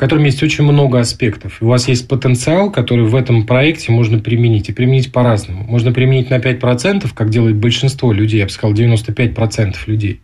котором 0.00 0.24
есть 0.24 0.42
очень 0.42 0.64
много 0.64 0.98
аспектов. 0.98 1.58
У 1.60 1.66
вас 1.66 1.86
есть 1.86 2.08
потенциал, 2.08 2.72
который 2.72 3.04
в 3.04 3.14
этом 3.14 3.46
проекте 3.46 3.92
можно 3.92 4.18
применить. 4.18 4.70
И 4.70 4.72
применить 4.72 5.12
по-разному. 5.12 5.64
Можно 5.64 5.92
применить 5.92 6.30
на 6.30 6.38
5%, 6.38 7.06
как 7.14 7.28
делает 7.28 7.56
большинство 7.56 8.10
людей, 8.10 8.38
я 8.38 8.46
бы 8.46 8.50
сказал, 8.50 8.74
95% 8.74 9.76
людей. 9.86 10.22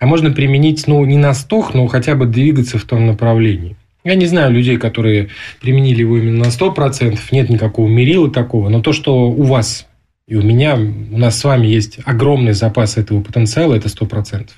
а 0.00 0.06
можно 0.06 0.32
применить, 0.32 0.88
ну, 0.88 1.04
не 1.04 1.16
на 1.16 1.32
стох, 1.32 1.74
но 1.74 1.86
хотя 1.86 2.16
бы 2.16 2.26
двигаться 2.26 2.76
в 2.76 2.82
том 2.82 3.06
направлении. 3.06 3.76
Я 4.02 4.16
не 4.16 4.26
знаю 4.26 4.52
людей, 4.52 4.76
которые 4.78 5.28
применили 5.60 6.00
его 6.00 6.18
именно 6.18 6.46
на 6.46 6.48
100%, 6.48 7.20
нет 7.30 7.50
никакого 7.50 7.86
мерила 7.86 8.32
такого, 8.32 8.68
но 8.68 8.80
то, 8.80 8.92
что 8.92 9.30
у 9.30 9.44
вас 9.44 9.86
и 10.26 10.34
у 10.34 10.42
меня, 10.42 10.74
у 10.74 11.18
нас 11.18 11.38
с 11.38 11.44
вами 11.44 11.68
есть 11.68 12.00
огромный 12.04 12.52
запас 12.52 12.96
этого 12.96 13.22
потенциала, 13.22 13.74
это 13.74 13.86
100%. 13.86 14.48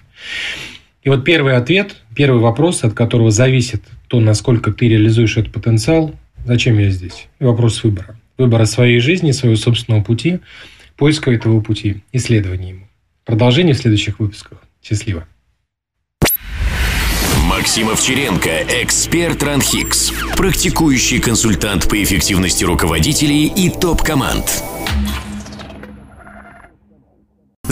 И 1.02 1.10
вот 1.10 1.24
первый 1.26 1.56
ответ, 1.56 1.96
первый 2.14 2.40
вопрос, 2.40 2.85
от 2.85 2.94
которого 2.94 3.31
зависит 3.31 3.83
то, 4.09 4.20
насколько 4.20 4.72
ты 4.72 4.88
реализуешь 4.88 5.37
этот 5.37 5.53
потенциал, 5.53 6.14
зачем 6.44 6.79
я 6.79 6.90
здесь? 6.90 7.29
Вопрос 7.40 7.83
выбора. 7.83 8.18
Выбора 8.38 8.64
своей 8.64 9.00
жизни, 9.00 9.33
своего 9.33 9.57
собственного 9.57 10.03
пути, 10.03 10.40
поиска 10.96 11.31
этого 11.31 11.61
пути, 11.61 12.03
исследования 12.12 12.70
ему. 12.70 12.88
Продолжение 13.24 13.74
в 13.74 13.79
следующих 13.79 14.18
выпусках. 14.18 14.62
Счастливо. 14.83 15.27
Максим 17.46 17.88
Овчаренко, 17.88 18.64
эксперт 18.83 19.42
Ранхикс, 19.42 20.12
практикующий 20.37 21.20
консультант 21.20 21.88
по 21.88 22.03
эффективности 22.03 22.64
руководителей 22.64 23.46
и 23.46 23.70
топ-команд. 23.70 24.44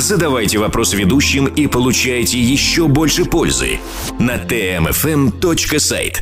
Задавайте 0.02 0.58
вопросы 0.58 0.96
ведущим 0.96 1.46
и 1.46 1.68
получайте 1.68 2.36
еще 2.36 2.88
больше 2.88 3.24
пользы 3.24 3.78
на 4.18 4.34
tmfm.site. 4.34 6.16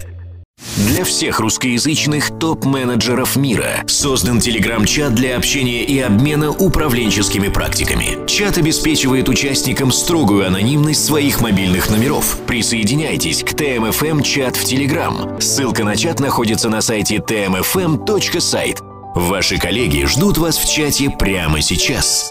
Для 0.76 1.02
всех 1.02 1.40
русскоязычных 1.40 2.38
топ-менеджеров 2.38 3.36
мира 3.36 3.82
создан 3.86 4.38
телеграм-чат 4.38 5.14
для 5.14 5.34
общения 5.34 5.82
и 5.82 5.98
обмена 5.98 6.50
управленческими 6.50 7.48
практиками. 7.48 8.18
Чат 8.26 8.58
обеспечивает 8.58 9.30
участникам 9.30 9.92
строгую 9.92 10.46
анонимность 10.46 11.02
своих 11.02 11.40
мобильных 11.40 11.88
номеров. 11.88 12.36
Присоединяйтесь 12.46 13.42
к 13.42 13.54
ТМФМ 13.54 14.20
чат 14.20 14.56
в 14.56 14.64
Телеграм. 14.66 15.40
Ссылка 15.40 15.84
на 15.84 15.96
чат 15.96 16.20
находится 16.20 16.68
на 16.68 16.82
сайте 16.82 17.16
tmfm.site. 17.16 18.82
Ваши 19.14 19.56
коллеги 19.56 20.04
ждут 20.04 20.36
вас 20.36 20.58
в 20.58 20.70
чате 20.70 21.08
прямо 21.08 21.62
сейчас. 21.62 22.30